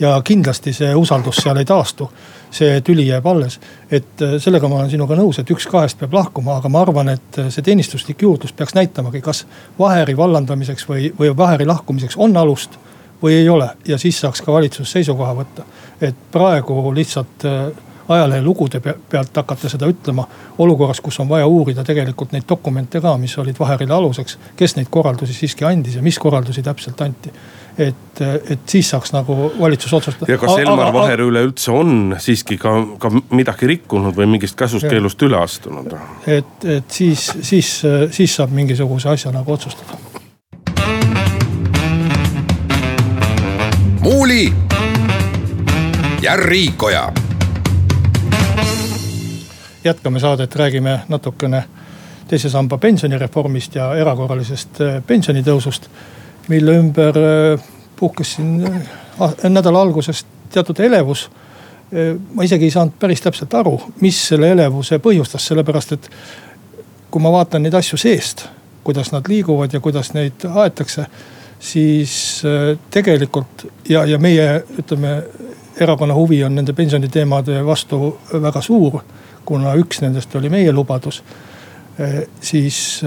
ja 0.00 0.20
kindlasti 0.24 0.72
see 0.72 0.94
usaldus 0.96 1.42
seal 1.44 1.56
ei 1.56 1.64
taastu. 1.64 2.10
see 2.50 2.80
tüli 2.82 3.04
jääb 3.06 3.26
alles, 3.30 3.60
et 3.90 4.22
äh, 4.22 4.32
sellega 4.42 4.68
ma 4.68 4.80
olen 4.80 4.90
sinuga 4.90 5.14
nõus, 5.14 5.38
et 5.38 5.50
üks 5.54 5.68
kahest 5.70 6.00
peab 6.00 6.16
lahkuma, 6.16 6.56
aga 6.58 6.68
ma 6.68 6.80
arvan, 6.82 7.12
et 7.12 7.38
äh, 7.38 7.46
see 7.54 7.62
teenistuslik 7.62 8.22
juurdlus 8.22 8.52
peaks 8.52 8.74
näitamagi, 8.74 9.20
kas 9.22 9.44
Vaheri 9.78 10.16
vallandamiseks 10.16 10.88
või, 10.88 11.12
või 11.18 11.30
Vaheri 11.36 11.66
lahkumiseks 11.70 12.18
on 12.18 12.34
alust 12.36 12.74
või 13.22 13.36
ei 13.38 13.48
ole 13.48 13.68
ja 13.86 13.98
siis 13.98 14.18
saaks 14.20 14.42
ka 14.42 14.52
valitsus 14.52 14.90
seisukoha 14.90 15.36
võtta. 15.36 15.62
et 16.00 16.16
praegu 16.32 16.94
lihtsalt 16.94 17.46
äh, 17.46 17.70
ajalehelugude 18.08 18.80
pealt 18.80 19.36
hakata 19.36 19.68
seda 19.68 19.86
ütlema. 19.86 20.26
olukorras, 20.58 21.00
kus 21.00 21.20
on 21.20 21.28
vaja 21.28 21.46
uurida 21.46 21.84
tegelikult 21.84 22.32
neid 22.32 22.48
dokumente 22.48 23.00
ka, 23.00 23.16
mis 23.16 23.38
olid 23.38 23.56
Vaherile 23.60 23.94
aluseks. 23.94 24.38
kes 24.56 24.76
neid 24.76 24.90
korraldusi 24.90 25.34
siiski 25.34 25.64
andis 25.64 25.94
ja 25.94 26.02
mis 26.02 26.18
korraldusi 26.18 26.62
täpselt 26.62 27.00
anti 27.00 27.30
et, 27.80 28.20
et 28.50 28.60
siis 28.68 28.90
saaks 28.90 29.12
nagu 29.14 29.36
valitsus 29.60 29.92
otsustada. 29.96 30.32
ja 30.32 30.38
kas 30.38 30.58
Elmar 30.58 30.92
Vaher 30.92 31.22
üleüldse 31.24 31.72
on 31.72 32.16
siiski 32.18 32.58
ka, 32.60 32.74
ka 33.00 33.10
midagi 33.30 33.68
rikkunud 33.70 34.16
või 34.16 34.28
mingist 34.36 34.58
käsust-keelust 34.60 35.22
üle 35.26 35.40
astunud? 35.40 35.94
et, 36.26 36.68
et 36.76 36.90
siis, 36.90 37.30
siis, 37.40 37.72
siis 38.10 38.36
saab 38.36 38.52
mingisuguse 38.56 39.08
asja 39.08 39.32
nagu 39.32 39.52
otsustada. 39.52 39.98
muuli 44.00 44.52
ja 46.22 46.36
Riikoja. 46.36 47.12
jätkame 49.84 50.20
saadet, 50.20 50.56
räägime 50.56 51.00
natukene 51.08 51.64
teise 52.28 52.50
samba 52.50 52.78
pensionireformist 52.78 53.74
ja 53.74 53.94
erakorralisest 53.94 54.78
pensionitõusust 55.06 55.88
mille 56.50 56.76
ümber 56.78 57.16
äh, 57.18 57.60
puhkes 57.96 58.34
siin 58.34 58.64
äh, 58.66 59.50
nädala 59.50 59.82
algusest 59.82 60.26
teatud 60.50 60.80
elevus. 60.80 61.30
Äh, 61.94 62.16
ma 62.34 62.46
isegi 62.46 62.68
ei 62.68 62.74
saanud 62.74 62.96
päris 63.00 63.22
täpselt 63.24 63.54
aru, 63.54 63.76
mis 64.02 64.18
selle 64.32 64.50
elevuse 64.54 64.98
põhjustas, 65.02 65.46
sellepärast 65.50 65.96
et 65.96 66.08
kui 67.10 67.22
ma 67.22 67.32
vaatan 67.34 67.64
neid 67.66 67.74
asju 67.74 67.98
seest, 67.98 68.46
kuidas 68.86 69.12
nad 69.14 69.26
liiguvad 69.28 69.72
ja 69.74 69.80
kuidas 69.82 70.12
neid 70.14 70.46
aetakse, 70.46 71.06
siis 71.60 72.12
tegelikult 72.90 73.66
ja, 73.88 74.06
ja 74.08 74.18
meie 74.22 74.46
ütleme, 74.80 75.16
erakonna 75.80 76.14
huvi 76.16 76.38
on 76.46 76.54
nende 76.56 76.72
pensioniteemade 76.72 77.58
vastu 77.66 78.14
väga 78.32 78.62
suur, 78.64 79.02
kuna 79.44 79.74
üks 79.76 80.00
nendest 80.00 80.34
oli 80.38 80.48
meie 80.48 80.72
lubadus. 80.72 81.22
siis, 82.40 83.02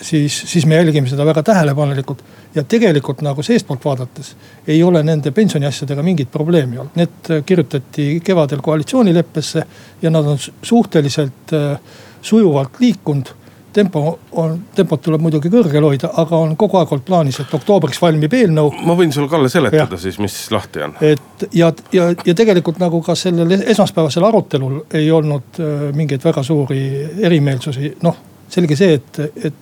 siis, 0.00 0.42
siis 0.50 0.66
me 0.66 0.74
jälgime 0.74 1.08
seda 1.08 1.24
väga 1.26 1.42
tähelepanelikult 1.42 2.24
ja 2.54 2.64
tegelikult 2.64 3.22
nagu 3.26 3.42
seestpoolt 3.42 3.84
vaadates 3.84 4.34
ei 4.66 4.82
ole 4.82 5.02
nende 5.02 5.30
pensioniasjadega 5.30 6.02
mingit 6.02 6.30
probleemi 6.30 6.78
olnud. 6.78 6.98
Need 6.98 7.30
kirjutati 7.46 8.20
kevadel 8.24 8.62
koalitsioonileppesse 8.62 9.64
ja 10.02 10.10
nad 10.10 10.26
on 10.26 10.38
suhteliselt 10.62 11.52
äh, 11.52 11.80
sujuvalt 12.22 12.80
liikunud 12.80 13.34
tempo 13.74 14.18
on, 14.32 14.58
tempot 14.74 15.02
tuleb 15.02 15.22
muidugi 15.24 15.50
kõrgel 15.50 15.82
hoida, 15.82 16.10
aga 16.22 16.38
on 16.38 16.52
kogu 16.58 16.78
aeg 16.78 16.92
olnud 16.94 17.06
plaanis, 17.08 17.40
et 17.42 17.54
oktoobriks 17.58 17.98
valmib 18.02 18.36
eelnõu. 18.38 18.70
ma 18.86 18.94
võin 18.98 19.10
sulle, 19.12 19.28
Kalle, 19.32 19.50
seletada 19.50 19.98
ja. 19.98 20.00
siis, 20.00 20.20
mis 20.22 20.36
lahti 20.54 20.84
on. 20.86 20.94
et 21.02 21.46
ja, 21.52 21.72
ja, 21.92 22.06
ja 22.26 22.36
tegelikult 22.38 22.78
nagu 22.82 23.02
ka 23.02 23.16
sellel 23.18 23.56
esmaspäevasel 23.58 24.28
arutelul 24.30 24.78
ei 24.94 25.10
olnud 25.10 25.58
äh, 25.58 25.88
mingeid 25.96 26.22
väga 26.24 26.46
suuri 26.46 26.84
erimeelsusi, 27.26 27.96
noh 28.06 28.22
selge 28.54 28.76
see, 28.78 28.98
et, 29.00 29.20
et 29.50 29.60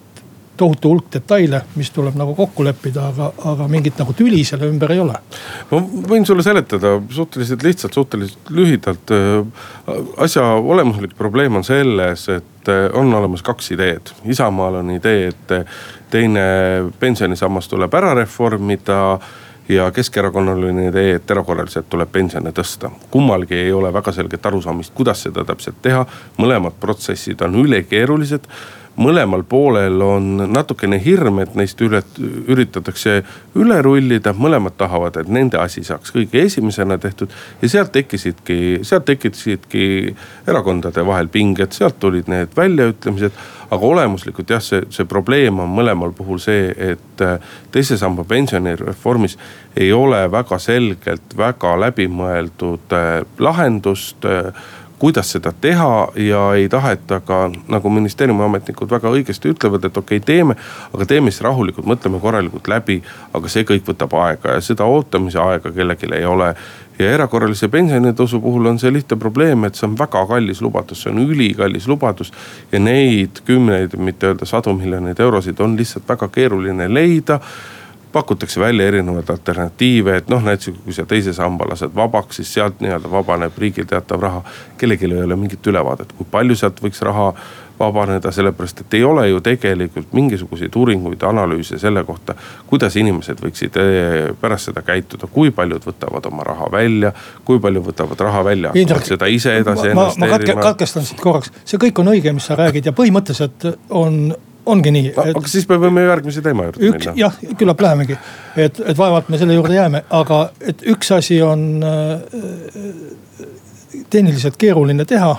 tohutu 0.63 0.93
hulk 0.93 1.11
detaile, 1.17 1.63
mis 1.79 1.91
tuleb 1.95 2.17
nagu 2.19 2.37
kokku 2.39 2.65
leppida, 2.67 3.09
aga, 3.11 3.31
aga 3.53 3.69
mingit 3.71 3.99
nagu 4.01 4.15
tüli 4.17 4.43
selle 4.47 4.69
ümber 4.71 4.95
ei 4.95 5.03
ole. 5.03 5.19
ma 5.71 5.83
võin 6.13 6.27
sulle 6.29 6.45
seletada 6.47 6.95
suhteliselt 7.11 7.67
lihtsalt, 7.67 7.99
suhteliselt 7.99 8.51
lühidalt. 8.55 9.15
asja 10.23 10.47
olemuslik 10.55 11.17
probleem 11.19 11.59
on 11.59 11.67
selles, 11.67 12.29
et 12.29 12.73
on 12.95 13.15
olemas 13.15 13.43
kaks 13.43 13.73
ideed. 13.75 14.13
Isamaal 14.31 14.81
on 14.83 14.93
idee, 14.95 15.33
et 15.33 15.55
teine 16.13 16.45
pensionisammas 17.01 17.69
tuleb 17.69 17.95
ära 17.99 18.13
reformida 18.15 19.01
ja 19.69 19.91
Keskerakonnal 19.95 20.63
on 20.69 20.81
idee, 20.81 21.17
et 21.17 21.31
erakorraliselt 21.31 21.89
tuleb 21.91 22.11
pensione 22.13 22.53
tõsta. 22.55 22.91
kummalgi 23.11 23.55
ei 23.55 23.73
ole 23.73 23.93
väga 23.93 24.13
selget 24.13 24.47
arusaamist, 24.47 24.95
kuidas 24.95 25.23
seda 25.23 25.45
täpselt 25.45 25.83
teha. 25.83 26.07
mõlemad 26.39 26.79
protsessid 26.81 27.43
on 27.43 27.55
ülikeerulised 27.65 28.47
mõlemal 28.97 29.43
poolel 29.49 30.03
on 30.05 30.29
natukene 30.53 30.99
hirm, 31.03 31.41
et 31.43 31.55
neist 31.57 31.81
üle, 31.81 32.03
üritatakse 32.49 33.23
üle 33.59 33.79
rullida, 33.85 34.35
mõlemad 34.37 34.77
tahavad, 34.79 35.17
et 35.21 35.31
nende 35.33 35.59
asi 35.61 35.85
saaks 35.85 36.13
kõige 36.13 36.43
esimesena 36.45 36.99
tehtud. 36.99 37.31
ja 37.63 37.69
sealt 37.69 37.93
tekkisidki, 37.93 38.81
sealt 38.83 39.05
tekkisidki 39.05 40.15
erakondade 40.47 41.07
vahel 41.07 41.29
pinged, 41.29 41.73
sealt 41.73 41.99
tulid 42.01 42.29
need 42.29 42.57
väljaütlemised. 42.57 43.33
aga 43.73 43.87
olemuslikult 43.87 44.51
jah, 44.51 44.61
see, 44.61 44.83
see 44.93 45.05
probleem 45.09 45.61
on 45.61 45.71
mõlemal 45.73 46.13
puhul 46.13 46.39
see, 46.39 46.69
et 46.77 47.25
äh, 47.25 47.39
teise 47.73 47.97
samba 47.97 48.25
pensionireformis 48.29 49.39
ei 49.77 49.93
ole 49.93 50.27
väga 50.31 50.59
selgelt 50.61 51.37
väga 51.37 51.73
läbimõeldud 51.81 52.93
äh, 52.93 53.25
lahendust 53.39 54.29
äh, 54.29 54.53
kuidas 55.03 55.33
seda 55.35 55.51
teha 55.61 56.09
ja 56.17 56.43
ei 56.55 56.69
taheta 56.71 57.21
ka, 57.27 57.39
nagu 57.69 57.91
ministeeriumi 57.91 58.45
ametnikud 58.45 58.91
väga 58.91 59.11
õigesti 59.11 59.51
ütlevad, 59.51 59.89
et 59.89 59.97
okei 59.99 60.21
okay,, 60.21 60.27
teeme. 60.27 60.55
aga 60.95 61.07
teeme 61.11 61.33
siis 61.33 61.43
rahulikult, 61.43 61.89
mõtleme 61.91 62.21
korralikult 62.23 62.71
läbi, 62.71 63.01
aga 63.35 63.51
see 63.51 63.67
kõik 63.67 63.89
võtab 63.91 64.15
aega 64.23 64.55
ja 64.55 64.63
seda 64.63 64.87
ootamise 64.87 65.43
aega 65.43 65.75
kellelgi 65.75 66.07
ei 66.15 66.29
ole 66.29 66.53
ja 67.03 67.11
erakorralise 67.17 67.67
pensionitõusu 67.73 68.39
puhul 68.45 68.71
on 68.71 68.79
see 68.79 68.93
lihtne 68.95 69.19
probleem, 69.19 69.67
et 69.67 69.75
see 69.79 69.89
on 69.89 69.99
väga 69.99 70.23
kallis 70.31 70.63
lubadus, 70.63 71.03
see 71.03 71.11
on 71.11 71.23
ülikallis 71.27 71.89
lubadus. 71.91 72.33
ja 72.73 72.79
neid 72.79 73.43
kümneid, 73.47 73.99
mitte 73.99 74.31
öelda 74.31 74.47
sadu 74.47 74.75
miljoneid 74.79 75.21
eurosid 75.21 75.61
on 75.61 75.77
lihtsalt 75.77 76.09
väga 76.09 76.29
keeruline 76.29 76.89
leida 76.95 77.41
pakutakse 78.13 78.61
välja 78.61 78.87
erinevaid 78.87 79.31
alternatiive, 79.31 80.17
et 80.17 80.29
noh, 80.29 80.43
näiteks 80.43 80.85
kui 80.85 80.95
sa 80.97 81.07
teise 81.09 81.33
samba 81.33 81.67
lased 81.71 81.95
vabaks, 81.97 82.41
siis 82.41 82.55
sealt 82.55 82.81
nii-öelda 82.85 83.11
vabaneb 83.11 83.59
riigil 83.59 83.89
teatav 83.89 84.21
raha. 84.21 84.43
kellelgi 84.79 85.07
ei 85.07 85.23
ole 85.23 85.37
mingit 85.37 85.67
ülevaadet, 85.67 86.13
kui 86.19 86.27
palju 86.31 86.57
sealt 86.59 86.83
võiks 86.83 87.03
raha 87.03 87.33
vabaneda, 87.79 88.33
sellepärast 88.33 88.81
et 88.81 88.95
ei 88.95 89.05
ole 89.05 89.29
ju 89.29 89.41
tegelikult 89.41 90.13
mingisuguseid 90.13 90.77
uuringuid, 90.77 91.23
analüüse 91.23 91.79
selle 91.79 92.05
kohta. 92.05 92.35
kuidas 92.67 92.97
inimesed 92.97 93.41
võiksid 93.43 93.79
eh, 93.81 94.31
pärast 94.41 94.71
seda 94.71 94.83
käituda, 94.87 95.27
kui 95.33 95.51
paljud 95.51 95.85
võtavad 95.87 96.27
oma 96.31 96.47
raha 96.47 96.71
välja, 96.73 97.13
kui 97.45 97.61
palju 97.61 97.83
võtavad 97.89 98.25
raha 98.29 98.45
välja, 98.45 98.73
hakkavad 98.77 99.11
seda 99.15 99.27
ise 99.27 99.57
edasi 99.57 99.93
investeerima. 99.93 100.57
ma 100.57 100.69
katkestan 100.71 101.07
sind 101.09 101.21
korraks, 101.21 101.53
see 101.65 101.81
kõik 101.83 102.01
on 102.03 102.15
õige, 102.15 102.33
mis 102.33 102.49
sa 102.51 102.59
räägid 102.59 102.91
ja 102.91 102.97
põhimõtteliselt 102.97 103.69
on 103.91 104.35
ongi 104.67 104.91
nii 104.95 105.11
et.... 105.11 105.19
aga 105.19 105.49
siis 105.51 105.69
me 105.69 105.79
võime 105.83 106.05
järgmise 106.07 106.43
teema 106.45 106.67
juurde 106.69 106.85
üks, 106.89 107.07
minna. 107.07 107.15
jah, 107.19 107.39
küllap 107.59 107.81
lähemegi, 107.83 108.19
et, 108.57 108.81
et 108.81 108.99
vaevalt 108.99 109.31
me 109.33 109.41
selle 109.41 109.57
juurde 109.57 109.75
jääme, 109.77 110.05
aga 110.11 110.43
et 110.61 110.85
üks 110.93 111.13
asi 111.17 111.41
on 111.43 111.65
äh, 111.87 112.21
tehniliselt 114.11 114.57
keeruline 114.61 115.05
teha. 115.09 115.35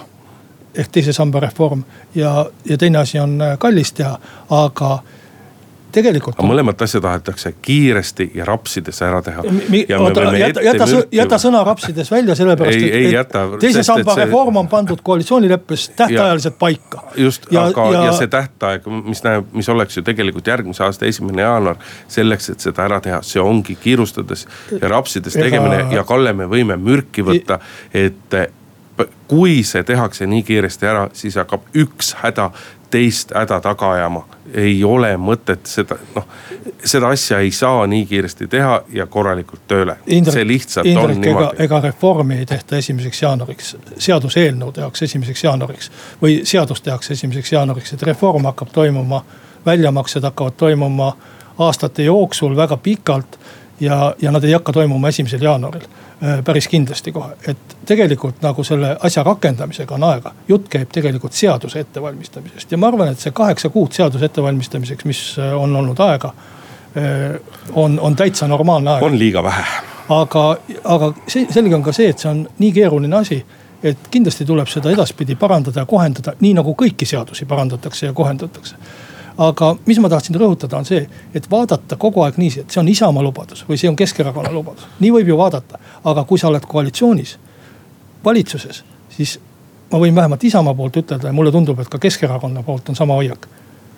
ehk 0.74 0.90
teise 0.90 1.14
samba 1.14 1.40
reform 1.40 1.84
ja, 2.16 2.48
ja 2.66 2.78
teine 2.78 2.98
asi 2.98 3.20
on 3.20 3.42
äh, 3.42 3.58
kallis 3.62 3.94
teha, 3.94 4.18
aga 4.50 5.00
tegelikult. 5.94 6.40
mõlemat 6.44 6.82
asja 6.86 7.02
tahetakse 7.04 7.54
kiiresti 7.62 8.30
ja 8.36 8.46
rapsides 8.46 9.02
ära 9.06 9.22
teha. 9.26 9.44
jäta, 10.38 10.62
jäta, 10.66 10.88
jäta 11.12 11.40
sõna 11.42 11.64
rapsides 11.66 12.12
välja, 12.12 12.36
sellepärast 12.36 12.78
ei, 12.78 12.92
ei, 12.92 13.16
et, 13.16 13.36
et 13.36 13.60
teise 13.62 13.84
samba 13.86 14.16
see... 14.16 14.26
reform 14.26 14.62
on 14.64 14.72
pandud 14.72 15.04
koalitsioonileppes 15.04 15.90
tähtajaliselt 16.00 16.58
paika. 16.60 17.04
just, 17.18 17.48
aga 17.52 17.88
ja... 17.92 18.06
ja 18.10 18.16
see 18.18 18.32
tähtaeg, 18.32 18.90
mis 19.06 19.24
näeb, 19.26 19.48
mis 19.54 19.70
oleks 19.70 19.98
ju 19.98 20.06
tegelikult 20.06 20.48
järgmise 20.48 20.84
aasta 20.88 21.06
esimene 21.10 21.46
jaanuar. 21.46 21.80
selleks, 22.08 22.50
et 22.54 22.68
seda 22.68 22.88
ära 22.88 23.00
teha, 23.04 23.22
see 23.26 23.42
ongi 23.42 23.78
kiirustades 23.80 24.48
ja 24.82 24.92
rapsides 24.92 25.38
tegemine 25.38 25.84
Ega... 25.86 26.02
ja 26.02 26.04
Kalle, 26.08 26.34
me 26.34 26.50
võime 26.50 26.78
mürki 26.80 27.26
võtta, 27.26 27.60
et 27.94 28.38
kui 29.28 29.64
see 29.66 29.84
tehakse 29.84 30.28
nii 30.30 30.44
kiiresti 30.46 30.88
ära, 30.88 31.08
siis 31.18 31.38
hakkab 31.40 31.66
üks 31.78 32.14
häda 32.22 32.52
teist 32.94 33.32
häda 33.36 33.60
taga 33.62 33.92
ajama. 33.92 34.26
ei 34.54 34.84
ole 34.86 35.16
mõtet 35.18 35.66
seda, 35.66 35.96
noh, 36.14 36.26
seda 36.86 37.10
asja 37.16 37.40
ei 37.42 37.50
saa 37.52 37.88
nii 37.90 38.04
kiiresti 38.06 38.46
teha 38.48 38.76
ja 38.94 39.08
korralikult 39.10 39.64
tööle. 39.68 39.96
see 40.06 40.44
lihtsalt 40.48 40.86
Indrek, 40.86 41.16
on 41.16 41.22
niimoodi. 41.22 41.64
ega 41.66 41.80
reformi 41.82 42.38
ei 42.38 42.46
tehta 42.46 42.78
esimeseks 42.78 43.22
jaanuariks, 43.22 43.72
seaduseelnõu 43.98 44.72
tehakse 44.76 45.06
esimeseks 45.10 45.44
jaanuariks. 45.44 45.92
või 46.22 46.42
seadus 46.46 46.82
tehakse 46.82 47.14
esimeseks 47.18 47.52
jaanuariks, 47.56 47.94
et 47.94 48.06
reform 48.12 48.46
hakkab 48.52 48.70
toimuma, 48.76 49.24
väljamaksed 49.66 50.30
hakkavad 50.30 50.54
toimuma 50.58 51.16
aastate 51.58 52.04
jooksul 52.04 52.56
väga 52.56 52.78
pikalt. 52.78 53.40
ja, 53.80 54.16
ja 54.22 54.32
nad 54.32 54.44
ei 54.44 54.54
hakka 54.54 54.74
toimuma 54.74 55.10
esimesel 55.10 55.42
jaanuaril 55.42 55.90
päris 56.46 56.68
kindlasti 56.68 57.12
kohe, 57.12 57.34
et 57.48 57.78
tegelikult 57.86 58.42
nagu 58.42 58.64
selle 58.64 58.94
asja 59.04 59.24
rakendamisega 59.24 59.96
on 59.96 60.04
aega. 60.08 60.32
jutt 60.48 60.70
käib 60.70 60.92
tegelikult 60.92 61.34
seaduse 61.34 61.80
ettevalmistamisest 61.84 62.72
ja 62.72 62.78
ma 62.78 62.88
arvan, 62.88 63.12
et 63.12 63.20
see 63.20 63.32
kaheksa 63.36 63.70
kuud 63.70 63.92
seaduse 63.92 64.26
ettevalmistamiseks, 64.26 65.06
mis 65.06 65.24
äh, 65.40 65.56
on 65.58 65.76
olnud 65.76 66.00
aega. 66.00 66.34
Äh, 66.98 67.40
on, 67.74 68.00
on 68.00 68.16
täitsa 68.16 68.48
normaalne 68.48 68.92
aeg. 68.92 69.04
on 69.04 69.20
liiga 69.20 69.44
vähe. 69.44 69.64
aga, 70.10 70.46
aga 70.84 71.14
see, 71.28 71.48
selge 71.52 71.76
on 71.76 71.84
ka 71.84 71.92
see, 71.92 72.10
et 72.14 72.20
see 72.20 72.32
on 72.32 72.48
nii 72.60 72.72
keeruline 72.72 73.16
asi 73.18 73.44
et 73.84 74.08
kindlasti 74.12 74.46
tuleb 74.46 74.68
seda 74.72 74.92
edaspidi 74.92 75.36
parandada 75.36 75.84
ja 75.84 75.86
kohendada, 75.86 76.38
nii 76.40 76.54
nagu 76.56 76.76
kõiki 76.80 77.08
seadusi 77.10 77.46
parandatakse 77.46 78.06
ja 78.06 78.14
kohendatakse 78.14 78.76
aga 79.38 79.76
mis 79.86 80.00
ma 80.00 80.10
tahtsin 80.10 80.36
rõhutada, 80.38 80.78
on 80.78 80.86
see, 80.86 81.08
et 81.34 81.50
vaadata 81.52 81.98
kogu 82.00 82.22
aeg 82.26 82.38
niiviisi, 82.38 82.66
et 82.66 82.74
see 82.74 82.82
on 82.82 82.90
Isamaa 82.90 83.24
lubadus 83.24 83.64
või 83.70 83.80
see 83.82 83.90
on 83.90 83.96
Keskerakonna 83.98 84.52
lubadus. 84.54 84.86
nii 85.00 85.12
võib 85.12 85.32
ju 85.34 85.38
vaadata, 85.38 85.80
aga 86.04 86.24
kui 86.30 86.40
sa 86.40 86.48
oled 86.52 86.66
koalitsioonis, 86.70 87.38
valitsuses, 88.26 88.84
siis 89.10 89.40
ma 89.92 90.00
võin 90.00 90.16
vähemalt 90.16 90.44
Isamaa 90.44 90.74
poolt 90.74 90.98
ütelda 91.02 91.30
ja 91.30 91.34
mulle 91.34 91.52
tundub, 91.52 91.80
et 91.80 91.90
ka 91.90 92.00
Keskerakonna 92.00 92.64
poolt 92.64 92.90
on 92.90 92.96
sama 92.96 93.18
hoiak. 93.20 93.48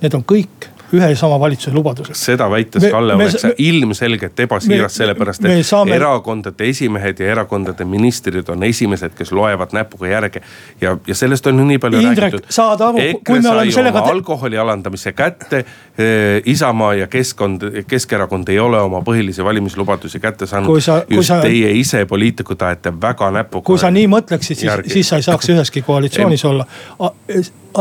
Need 0.02 0.14
on 0.14 0.24
kõik 0.28 0.70
ühe 0.94 1.10
ja 1.10 1.16
sama 1.18 1.40
valitsuse 1.40 1.74
lubadused. 1.76 2.16
seda 2.16 2.50
väites 2.52 2.84
me, 2.84 2.90
Kalle 2.92 3.16
oleks 3.16 3.42
sa 3.42 3.52
ilmselgelt 3.58 4.40
ebasiiras, 4.40 4.96
sellepärast 5.00 5.46
et 5.46 5.66
saame... 5.66 5.96
erakondade 5.96 6.70
esimehed 6.70 7.20
ja 7.20 7.32
erakondade 7.32 7.86
ministrid 7.86 8.50
on 8.50 8.64
esimesed, 8.64 9.16
kes 9.18 9.32
loevad 9.32 9.74
näpuga 9.74 10.08
järge. 10.08 10.42
ja, 10.82 10.98
ja 11.08 11.16
sellest 11.16 11.48
on 11.48 11.60
ju 11.60 11.66
nii 11.66 11.80
palju 11.80 12.02
Indrek, 12.02 12.34
räägitud. 12.34 12.50
saad 12.50 12.82
aru, 12.82 13.02
kui 13.26 13.42
me 13.42 13.50
oleme 13.50 13.72
sellega. 13.72 14.06
alkoholi 14.14 14.58
alandamise 14.58 15.14
kätte 15.14 15.66
eh,, 15.98 16.42
Isamaa 16.46 16.94
ja 16.94 17.08
keskkond, 17.08 17.62
Keskerakond 17.88 18.50
ei 18.50 18.60
ole 18.60 18.82
oma 18.82 19.02
põhilisi 19.02 19.44
valimislubadusi 19.44 20.20
kätte 20.20 20.46
saanud. 20.46 20.76
just 21.10 21.28
sa... 21.28 21.42
teie 21.42 21.72
ise 21.72 22.06
poliitikud 22.06 22.62
ajate 22.62 22.94
väga 23.02 23.32
näpuga. 23.32 23.66
kui 23.66 23.80
sa 23.80 23.92
nii 23.92 24.08
mõtleksid, 24.12 24.66
siis, 24.66 24.82
siis 24.94 25.10
sa 25.10 25.22
ei 25.22 25.26
saaks 25.26 25.50
üheski 25.50 25.82
koalitsioonis 25.82 26.46
olla 26.46 26.68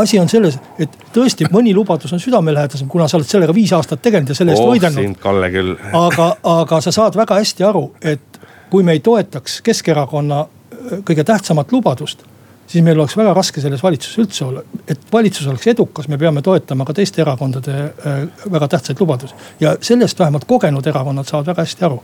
asi 0.00 0.18
on 0.18 0.28
selles, 0.28 0.58
et 0.78 0.98
tõesti 1.14 1.46
mõni 1.52 1.74
lubadus 1.74 2.12
on 2.12 2.22
südamelähedasem, 2.22 2.88
kuna 2.90 3.08
sa 3.08 3.18
oled 3.18 3.28
sellega 3.28 3.54
viis 3.54 3.72
aastat 3.76 4.02
tegelenud 4.02 4.32
ja 4.32 4.38
selle 4.38 4.54
eest 4.54 4.64
oh, 4.64 4.72
võidelnud. 4.72 5.16
Kalle 5.22 5.50
küll. 5.54 5.74
aga, 5.98 6.28
aga 6.54 6.80
sa 6.84 6.92
saad 6.94 7.16
väga 7.18 7.38
hästi 7.40 7.66
aru, 7.66 7.86
et 8.02 8.40
kui 8.70 8.86
me 8.86 8.96
ei 8.96 9.02
toetaks 9.04 9.60
Keskerakonna 9.64 10.44
äh, 10.44 11.02
kõige 11.06 11.26
tähtsamat 11.26 11.72
lubadust 11.72 12.26
siis 12.66 12.84
meil 12.84 12.98
oleks 12.98 13.16
väga 13.16 13.34
raske 13.36 13.60
selles 13.60 13.82
valitsuses 13.82 14.18
üldse 14.18 14.44
olla. 14.44 14.62
et 14.88 15.00
valitsus 15.12 15.46
oleks 15.46 15.66
edukas, 15.66 16.08
me 16.08 16.18
peame 16.18 16.42
toetama 16.42 16.84
ka 16.84 16.94
teiste 16.96 17.22
erakondade 17.22 17.74
äh, 17.84 18.24
väga 18.52 18.68
tähtsaid 18.68 19.00
lubadusi. 19.00 19.34
ja 19.60 19.76
sellest 19.80 20.18
vähemalt 20.18 20.44
kogenud 20.44 20.86
erakonnad 20.86 21.28
saavad 21.28 21.46
väga 21.46 21.62
hästi 21.62 21.84
aru. 21.84 22.02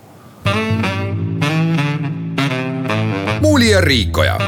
muuli 3.41 3.71
ja 3.71 3.81
Riikoja 3.81 4.39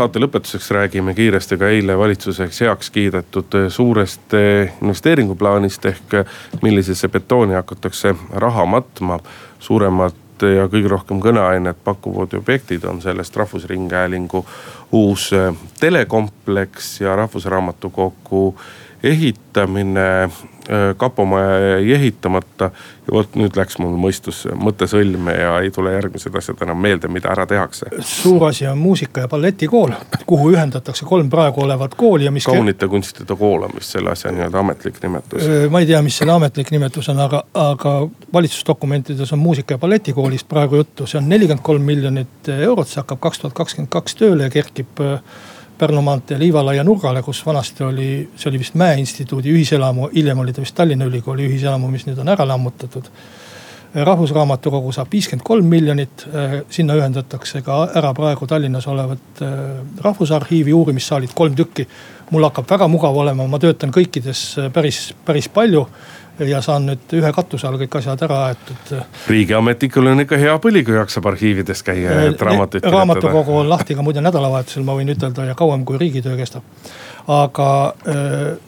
saate 0.00 0.20
lõpetuseks 0.22 0.70
räägime 0.72 1.12
kiiresti 1.14 1.58
ka 1.60 1.68
eile 1.68 1.92
valitsuseks 1.98 2.60
heaks 2.64 2.88
kiidetud 2.94 3.56
suurest 3.68 4.32
investeeringuplaanist 4.80 5.84
ehk 5.90 6.14
millisesse 6.62 7.08
betooni 7.12 7.58
hakatakse 7.58 8.14
raha 8.32 8.64
matma. 8.66 9.18
suuremad 9.60 10.16
ja 10.56 10.64
kõige 10.72 10.88
rohkem 10.88 11.20
kõneainet 11.20 11.82
pakkuvad 11.84 12.32
objektid 12.38 12.84
on 12.88 13.02
sellest 13.04 13.36
Rahvusringhäälingu 13.36 14.40
uus 14.92 15.30
telekompleks 15.80 17.00
ja 17.00 17.16
Rahvusraamatukogu 17.16 18.54
ehitamine, 19.02 20.22
äh, 20.22 20.30
kapomaja 20.96 21.58
jäi 21.58 21.92
ehitamata. 21.92 22.70
ja 23.06 23.12
vot 23.12 23.34
nüüd 23.34 23.56
läks 23.56 23.78
mul 23.80 23.96
mõistus 23.98 24.44
mõte 24.54 24.86
sõlme 24.86 25.32
ja 25.34 25.56
ei 25.64 25.70
tule 25.74 25.92
järgmised 25.96 26.34
asjad 26.36 26.60
enam 26.62 26.78
meelde, 26.78 27.08
mida 27.08 27.30
ära 27.32 27.46
tehakse. 27.46 27.86
suur 28.00 28.44
asi 28.44 28.66
on 28.66 28.78
muusika- 28.78 29.20
ja 29.20 29.28
balletikool, 29.28 29.92
kuhu 30.26 30.50
ühendatakse 30.52 31.04
kolm 31.04 31.30
praegu 31.30 31.64
olevat 31.64 31.94
kooli 31.94 32.24
ja 32.24 32.30
mis. 32.30 32.44
kaunite 32.44 32.88
kunstide 32.88 33.36
kool 33.36 33.62
on 33.62 33.70
vist 33.74 33.96
selle 33.96 34.10
asja 34.10 34.32
nii-öelda 34.32 34.58
ametlik 34.58 35.02
nimetus. 35.02 35.42
Ma 35.70 35.80
ei 35.80 35.86
tea, 35.86 36.02
mis 36.02 36.18
selle 36.18 36.32
ametlik 36.32 36.70
nimetus 36.70 37.08
on, 37.08 37.20
aga, 37.20 37.42
aga 37.54 38.08
valitsusdokumentides 38.32 39.32
on 39.32 39.38
muusika- 39.38 39.74
ja 39.74 39.78
balletikoolist 39.78 40.48
praegu 40.48 40.76
juttu, 40.76 41.06
see 41.06 41.18
on 41.18 41.28
nelikümmend 41.28 41.62
kolm 41.62 41.82
miljonit 41.82 42.48
eurot, 42.48 42.88
see 42.88 43.00
hakkab 43.00 43.20
kaks 43.20 43.38
tuhat 43.38 43.54
kakskümmend 43.54 43.90
kaks 43.90 44.14
tööle 44.14 44.42
ja 44.42 44.50
kerkib 44.50 45.00
Pärnu 45.80 46.02
maantee 46.04 46.36
Liivalaia 46.38 46.82
nurgale, 46.84 47.22
kus 47.24 47.38
vanasti 47.46 47.84
oli, 47.86 48.08
see 48.36 48.50
oli 48.50 48.58
vist 48.60 48.74
Mäe 48.76 48.98
instituudi 49.00 49.48
ühiselamu, 49.54 50.10
hiljem 50.12 50.42
oli 50.42 50.52
ta 50.52 50.60
vist 50.60 50.74
Tallinna 50.76 51.06
Ülikooli 51.08 51.46
ühiselamu, 51.48 51.88
mis 51.88 52.04
nüüd 52.08 52.20
on 52.20 52.28
ära 52.28 52.44
lammutatud. 52.48 53.08
rahvusraamatukogu 53.94 54.92
saab 54.94 55.08
viiskümmend 55.10 55.42
kolm 55.42 55.66
miljonit, 55.66 56.22
sinna 56.70 56.94
ühendatakse 56.94 57.62
ka 57.66 57.78
ära 57.98 58.12
praegu 58.14 58.46
Tallinnas 58.46 58.86
olevat 58.86 59.42
äh, 59.42 59.56
Rahvusarhiivi 60.04 60.72
uurimissaalid, 60.72 61.32
kolm 61.34 61.56
tükki. 61.56 61.88
mul 62.30 62.44
hakkab 62.44 62.70
väga 62.70 62.88
mugav 62.88 63.16
olema, 63.16 63.46
ma 63.46 63.58
töötan 63.58 63.90
kõikides 63.90 64.42
äh, 64.58 64.70
päris, 64.72 65.14
päris 65.24 65.48
palju 65.48 65.86
ja 66.48 66.60
saan 66.64 66.86
nüüd 66.88 67.12
ühe 67.18 67.32
katuse 67.34 67.68
all 67.68 67.78
kõik 67.80 67.98
asjad 68.00 68.22
ära 68.26 68.38
aetud. 68.48 68.94
riigiametnikul 69.28 70.10
on 70.12 70.24
ikka 70.24 70.38
hea 70.40 70.56
põli, 70.62 70.82
kui 70.86 70.96
jaksab 70.96 71.28
arhiivides 71.32 71.82
käia 71.86 72.16
ja 72.16 72.32
raamatuid 72.32 72.80
kirjutada. 72.80 72.96
raamatukogu 72.96 73.58
on 73.58 73.70
lahti 73.70 73.94
ka 73.94 74.06
muide 74.06 74.24
nädalavahetusel, 74.24 74.86
ma 74.86 74.96
võin 74.98 75.12
ütelda 75.14 75.46
ja 75.50 75.54
kauem 75.58 75.84
kui 75.84 76.00
riigitöö 76.00 76.36
kestab. 76.40 76.64
aga 77.28 77.70
äh, 78.08 78.58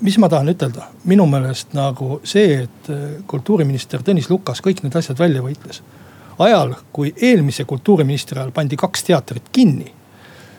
mis 0.00 0.18
ma 0.18 0.28
tahan 0.28 0.50
ütelda, 0.52 0.90
minu 1.04 1.26
meelest 1.30 1.74
nagu 1.78 2.20
see, 2.24 2.62
et 2.66 2.92
äh, 2.92 3.08
kultuuriminister 3.26 4.02
Tõnis 4.02 4.30
Lukas 4.30 4.62
kõik 4.64 4.82
need 4.82 4.96
asjad 4.98 5.18
välja 5.18 5.42
võitles 5.44 5.82
ajal, 6.42 6.74
kui 6.92 7.14
eelmise 7.22 7.64
kultuuriministri 7.68 8.40
ajal 8.40 8.54
pandi 8.54 8.76
kaks 8.76 9.04
teatrit 9.04 9.52
kinni 9.52 9.92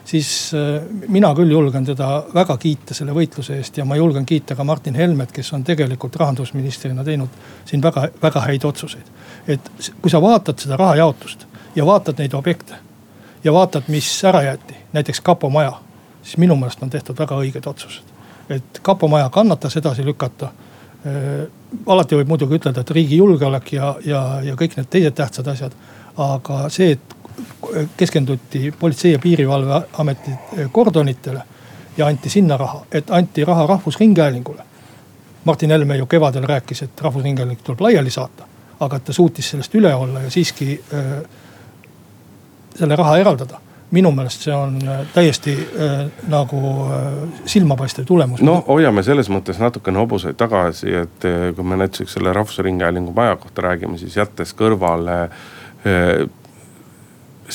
siis 0.04 0.52
äh, 0.54 0.82
mina 1.08 1.34
küll 1.34 1.50
julgen 1.50 1.84
teda 1.84 2.24
väga 2.34 2.56
kiita 2.60 2.94
selle 2.94 3.14
võitluse 3.16 3.56
eest 3.58 3.78
ja 3.78 3.84
ma 3.84 3.96
julgen 3.96 4.26
kiita 4.26 4.56
ka 4.56 4.64
Martin 4.64 4.94
Helmet, 4.94 5.32
kes 5.32 5.52
on 5.52 5.64
tegelikult 5.64 6.16
rahandusministrina 6.16 7.04
teinud 7.04 7.40
siin 7.64 7.82
väga, 7.82 8.08
väga 8.22 8.40
häid 8.48 8.64
otsuseid. 8.64 9.12
et 9.48 9.70
kui 10.02 10.10
sa 10.10 10.22
vaatad 10.22 10.58
seda 10.58 10.76
rahajaotust 10.76 11.46
ja 11.76 11.86
vaatad 11.86 12.18
neid 12.18 12.34
objekte 12.34 12.74
ja 13.44 13.52
vaatad, 13.52 13.88
mis 13.88 14.24
ära 14.24 14.42
jäeti, 14.42 14.76
näiteks 14.92 15.20
kapo 15.20 15.50
maja, 15.50 15.72
siis 16.22 16.36
minu 16.36 16.56
meelest 16.56 16.82
on 16.82 16.90
tehtud 16.90 17.18
väga 17.18 17.36
õiged 17.36 17.66
otsused. 17.68 18.04
et 18.48 18.80
kapo 18.82 19.08
maja 19.08 19.28
kannatas 19.28 19.76
edasi 19.76 20.04
lükata 20.04 20.52
äh, 21.06 21.48
alati 21.86 22.16
võib 22.16 22.28
muidugi 22.28 22.60
ütelda, 22.60 22.80
et 22.80 22.90
riigi 22.90 23.16
julgeolek 23.16 23.72
ja, 23.72 23.94
ja, 24.04 24.22
ja 24.44 24.54
kõik 24.56 24.76
need 24.76 24.88
teised 24.90 25.14
tähtsad 25.16 25.48
asjad. 25.48 25.72
aga 26.16 26.68
see, 26.68 26.92
et 26.92 27.14
keskenduti 27.96 28.74
Politsei- 28.78 29.12
ja 29.12 29.18
Piirivalveameti 29.18 30.30
kordonitele 30.72 31.42
ja 31.96 32.06
anti 32.06 32.30
sinna 32.30 32.56
raha, 32.56 32.86
et 32.92 33.10
anti 33.10 33.44
raha 33.44 33.66
Rahvusringhäälingule. 33.66 34.62
Martin 35.44 35.70
Helme 35.70 35.96
ju 35.96 36.06
kevadel 36.06 36.42
rääkis, 36.42 36.82
et 36.82 37.00
Rahvusringhääling 37.00 37.60
tuleb 37.62 37.80
laiali 37.80 38.10
saata, 38.10 38.46
aga 38.80 38.98
ta 38.98 39.12
suutis 39.12 39.50
sellest 39.50 39.74
üle 39.74 39.94
olla 39.94 40.20
ja 40.20 40.30
siiski 40.30 40.84
äh, 40.94 41.28
selle 42.74 42.96
raha 42.96 43.16
eraldada 43.18 43.60
minu 43.94 44.10
meelest 44.14 44.46
see 44.46 44.54
on 44.54 44.76
äh, 44.82 45.02
täiesti 45.14 45.54
äh, 45.54 46.06
nagu 46.30 46.60
äh, 46.90 47.10
silmapaistev 47.46 48.06
tulemus. 48.08 48.42
no 48.42 48.56
hoiame 48.66 49.04
selles 49.06 49.30
mõttes 49.32 49.60
natukene 49.62 50.00
hobuseid 50.02 50.38
tagasi, 50.40 50.94
et 51.04 51.28
kui 51.56 51.66
me 51.66 51.78
näiteks 51.82 52.16
selle 52.16 52.32
Rahvusringhäälingu 52.32 53.14
maja 53.16 53.36
kohta 53.36 53.68
räägime, 53.68 53.98
siis 54.00 54.16
jättes 54.16 54.54
kõrvale 54.58 55.20
äh, 55.24 56.24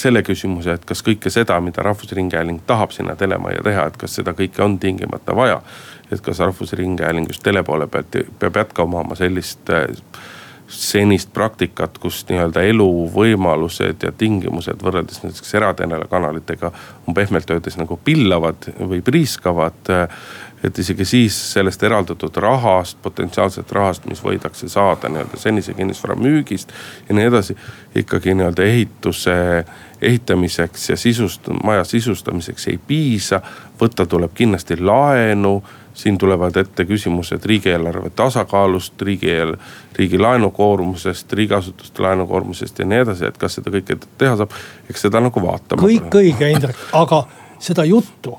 selle 0.02 0.24
küsimuse, 0.26 0.76
et 0.76 0.86
kas 0.86 1.04
kõike 1.06 1.32
seda, 1.34 1.60
mida 1.64 1.84
Rahvusringhääling 1.86 2.64
tahab 2.68 2.96
sinna 2.96 3.16
telemajja 3.20 3.64
teha, 3.66 3.86
et 3.90 4.02
kas 4.02 4.20
seda 4.20 4.34
kõike 4.38 4.64
on 4.66 4.80
tingimata 4.80 5.36
vaja. 5.36 5.62
et 6.12 6.22
kas 6.22 6.40
Rahvusringhääling 6.40 7.28
just 7.30 7.44
tele 7.44 7.64
poole 7.64 7.88
pealt 7.88 8.16
peab 8.40 8.56
jätkama 8.56 9.00
oma 9.00 9.16
sellist 9.16 9.70
äh, 9.70 9.86
senist 10.70 11.34
praktikat, 11.34 11.98
kus 11.98 12.22
nii-öelda 12.30 12.62
eluvõimalused 12.70 14.04
ja 14.06 14.12
tingimused 14.12 14.84
võrreldes 14.86 15.24
näiteks 15.24 15.54
eratelekanalitega 15.58 16.72
on 17.08 17.18
pehmelt 17.18 17.50
öeldes 17.50 17.78
nagu 17.78 17.98
pillavad 18.06 18.70
või 18.80 19.02
priiskavad 19.06 19.90
et 20.64 20.80
isegi 20.80 21.06
siis 21.08 21.36
sellest 21.54 21.84
eraldatud 21.84 22.36
rahast, 22.44 22.98
potentsiaalset 23.02 23.72
rahast, 23.72 24.06
mis 24.10 24.22
võidakse 24.24 24.70
saada 24.70 25.10
nii-öelda 25.12 25.40
senise 25.40 25.74
kinnisvara 25.74 26.18
müügist 26.20 26.74
ja 27.08 27.16
nii 27.16 27.30
edasi. 27.32 27.56
ikkagi 27.96 28.36
nii-öelda 28.36 28.64
ehituse 28.64 29.36
ehitamiseks 30.02 30.90
ja 30.90 30.98
sisust, 30.98 31.48
maja 31.64 31.84
sisustamiseks 31.84 32.68
ei 32.68 32.80
piisa. 32.88 33.42
võtta 33.82 34.06
tuleb 34.06 34.32
kindlasti 34.36 34.76
laenu, 34.82 35.64
siin 35.94 36.18
tulevad 36.18 36.56
ette 36.56 36.86
küsimused 36.86 37.46
riigieelarve 37.46 38.10
tasakaalust, 38.16 39.02
riigi, 39.02 39.32
riigi 39.96 40.20
laenukoormusest, 40.20 41.34
riigiasutuste 41.34 42.04
laenukoormusest 42.04 42.80
ja 42.80 42.86
nii 42.86 43.00
edasi, 43.06 43.26
et 43.26 43.38
kas 43.38 43.60
seda 43.60 43.72
kõike 43.72 43.98
teha 44.18 44.36
saab, 44.36 44.56
eks 44.90 45.08
seda 45.08 45.24
nagu 45.24 45.42
vaatama. 45.44 45.82
kõik 45.88 46.22
õige, 46.22 46.52
Indrek, 46.52 46.86
aga 46.94 47.24
seda 47.60 47.88
juttu 47.88 48.38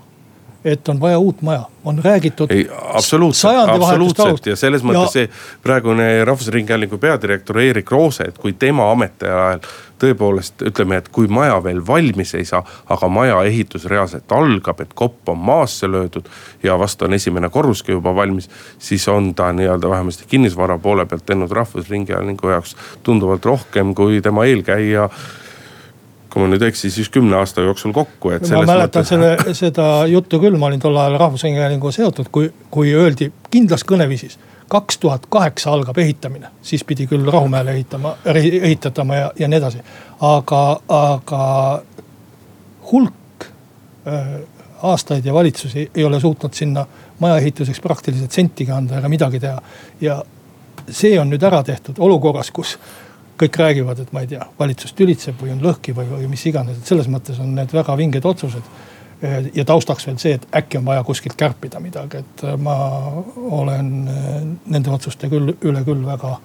et 0.64 0.88
on 0.88 1.00
vaja 1.00 1.18
uut 1.18 1.42
maja, 1.42 1.62
on 1.84 2.00
räägitud. 2.04 2.50
ei, 2.50 2.68
absoluutselt, 2.94 3.68
absoluutselt 3.68 4.46
ja 4.46 4.56
selles 4.56 4.82
mõttes 4.84 5.14
ja... 5.14 5.24
see 5.24 5.30
praegune 5.62 6.24
Rahvusringhäälingu 6.24 6.98
peadirektor 6.98 7.60
Erik 7.60 7.90
Roose, 7.90 8.28
et 8.28 8.38
kui 8.38 8.52
tema 8.52 8.90
ametiajal 8.92 9.60
tõepoolest 10.00 10.64
ütleme, 10.66 11.00
et 11.00 11.08
kui 11.12 11.28
maja 11.28 11.58
veel 11.64 11.82
valmis 11.86 12.34
ei 12.38 12.46
saa, 12.48 12.62
aga 12.90 13.08
maja 13.08 13.42
ehitus 13.48 13.86
reaalselt 13.90 14.32
algab, 14.32 14.80
et 14.80 14.94
kopp 14.94 15.28
on 15.32 15.38
maasse 15.38 15.90
löödud 15.90 16.28
ja 16.62 16.78
vast 16.78 17.02
on 17.02 17.14
esimene 17.14 17.50
korruski 17.50 17.92
juba 17.92 18.14
valmis. 18.14 18.50
siis 18.78 19.08
on 19.08 19.34
ta 19.34 19.52
nii-öelda 19.52 19.90
vähemasti 19.90 20.24
kinnisvara 20.28 20.78
poole 20.78 21.06
pealt 21.06 21.26
teinud 21.26 21.50
Rahvusringhäälingu 21.50 22.48
jaoks 22.48 22.76
tunduvalt 23.02 23.44
rohkem 23.44 23.94
kui 23.94 24.20
tema 24.22 24.44
eelkäija 24.44 25.08
kui 26.30 26.44
ma 26.44 26.50
nüüd 26.50 26.62
ei 26.62 26.70
eksi, 26.70 26.90
siis 26.94 27.08
kümne 27.10 27.36
aasta 27.40 27.64
jooksul 27.64 27.92
kokku, 27.94 28.30
et. 28.36 28.46
ma 28.54 28.62
mäletan 28.62 29.02
mõttes... 29.02 29.10
selle, 29.10 29.54
seda 29.58 29.88
juttu 30.10 30.38
küll, 30.42 30.58
ma 30.60 30.68
olin 30.70 30.82
tol 30.82 30.96
ajal 30.96 31.18
Rahvusringhäälinguga 31.20 31.92
seotud, 31.96 32.30
kui, 32.32 32.52
kui 32.70 32.94
öeldi 32.94 33.32
kindlas 33.50 33.84
kõneviisis. 33.86 34.38
Kaks 34.70 34.98
tuhat 35.02 35.26
kaheksa 35.26 35.72
algab 35.74 35.98
ehitamine, 35.98 36.48
siis 36.62 36.84
pidi 36.86 37.06
küll 37.10 37.26
Rahumäele 37.26 37.74
ehitama, 37.74 38.14
ehitatama 38.34 39.16
ja, 39.16 39.32
ja 39.38 39.48
nii 39.48 39.58
edasi. 39.58 39.82
aga, 40.20 40.60
aga 40.88 41.44
hulk 42.92 43.46
äh, 44.06 44.28
aastaid 44.82 45.26
ja 45.26 45.34
valitsusi 45.34 45.90
ei 45.94 46.04
ole 46.04 46.20
suutnud 46.20 46.54
sinna 46.54 46.86
maja 47.18 47.36
ehituseks 47.42 47.80
praktiliselt 47.80 48.32
sentigi 48.32 48.72
anda 48.72 48.98
ega 48.98 49.08
midagi 49.08 49.40
teha. 49.40 49.62
ja 50.00 50.22
see 50.90 51.18
on 51.20 51.30
nüüd 51.30 51.42
ära 51.46 51.62
tehtud 51.66 51.98
olukorras, 51.98 52.50
kus 52.50 52.78
kõik 53.40 53.56
räägivad, 53.56 54.00
et 54.02 54.12
ma 54.12 54.22
ei 54.24 54.30
tea, 54.30 54.44
valitsus 54.58 54.92
tülitseb 54.96 55.40
või 55.40 55.54
on 55.54 55.62
lõhki 55.64 55.94
või, 55.96 56.06
või 56.10 56.28
mis 56.30 56.46
iganes, 56.46 56.78
et 56.78 56.86
selles 56.92 57.08
mõttes 57.08 57.40
on 57.40 57.54
need 57.56 57.72
väga 57.72 57.96
vinged 57.96 58.24
otsused. 58.24 58.66
Ja 59.54 59.64
taustaks 59.64 60.06
veel 60.06 60.18
see, 60.18 60.36
et 60.38 60.46
äkki 60.56 60.78
on 60.78 60.86
vaja 60.86 61.04
kuskilt 61.04 61.36
kärpida 61.36 61.80
midagi, 61.80 62.22
et 62.22 62.44
ma 62.58 62.76
olen 63.60 63.90
eh, 64.08 64.38
nende 64.72 64.94
otsuste 64.94 65.28
küll 65.32 65.52
üle 65.60 65.84
küll 65.84 66.06
väga, 66.06 66.36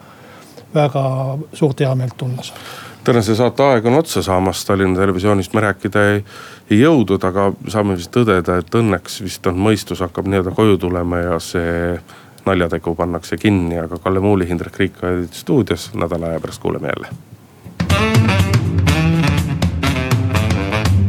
väga 0.75 1.05
suurt 1.53 1.85
heameelt 1.85 2.17
tundmas 2.17 2.53
tänase 3.05 3.35
saate 3.37 3.63
aeg 3.63 3.85
on 3.85 3.99
otsa 3.99 4.21
saamas, 4.25 4.65
Tallinna 4.65 4.99
Televisioonist 4.99 5.53
me 5.53 5.61
rääkida 5.61 6.03
ei, 6.09 6.23
ei 6.71 6.79
jõudnud, 6.79 7.21
aga 7.27 7.51
saame 7.69 7.93
vist 7.99 8.09
tõdeda, 8.15 8.57
et 8.59 8.77
õnneks 8.79 9.19
vist 9.21 9.45
on 9.45 9.59
mõistus 9.61 10.01
hakkab 10.01 10.25
nii-öelda 10.25 10.55
koju 10.57 10.79
tulema 10.81 11.21
ja 11.21 11.37
see 11.43 11.99
naljategu 12.45 12.95
pannakse 12.97 13.37
kinni, 13.37 13.77
aga 13.81 13.99
Kalle 14.01 14.19
Muuli, 14.25 14.49
Hindrek 14.49 14.79
Riik 14.81 15.03
olid 15.03 15.37
stuudios, 15.37 15.91
nädala 15.93 16.33
aja 16.33 16.41
pärast 16.41 16.61
kuuleme 16.61 16.93
jälle. 16.93 17.13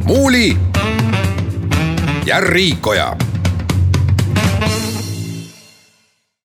muuli 0.07 0.57
ja 2.27 2.41
Riikoja 2.41 3.17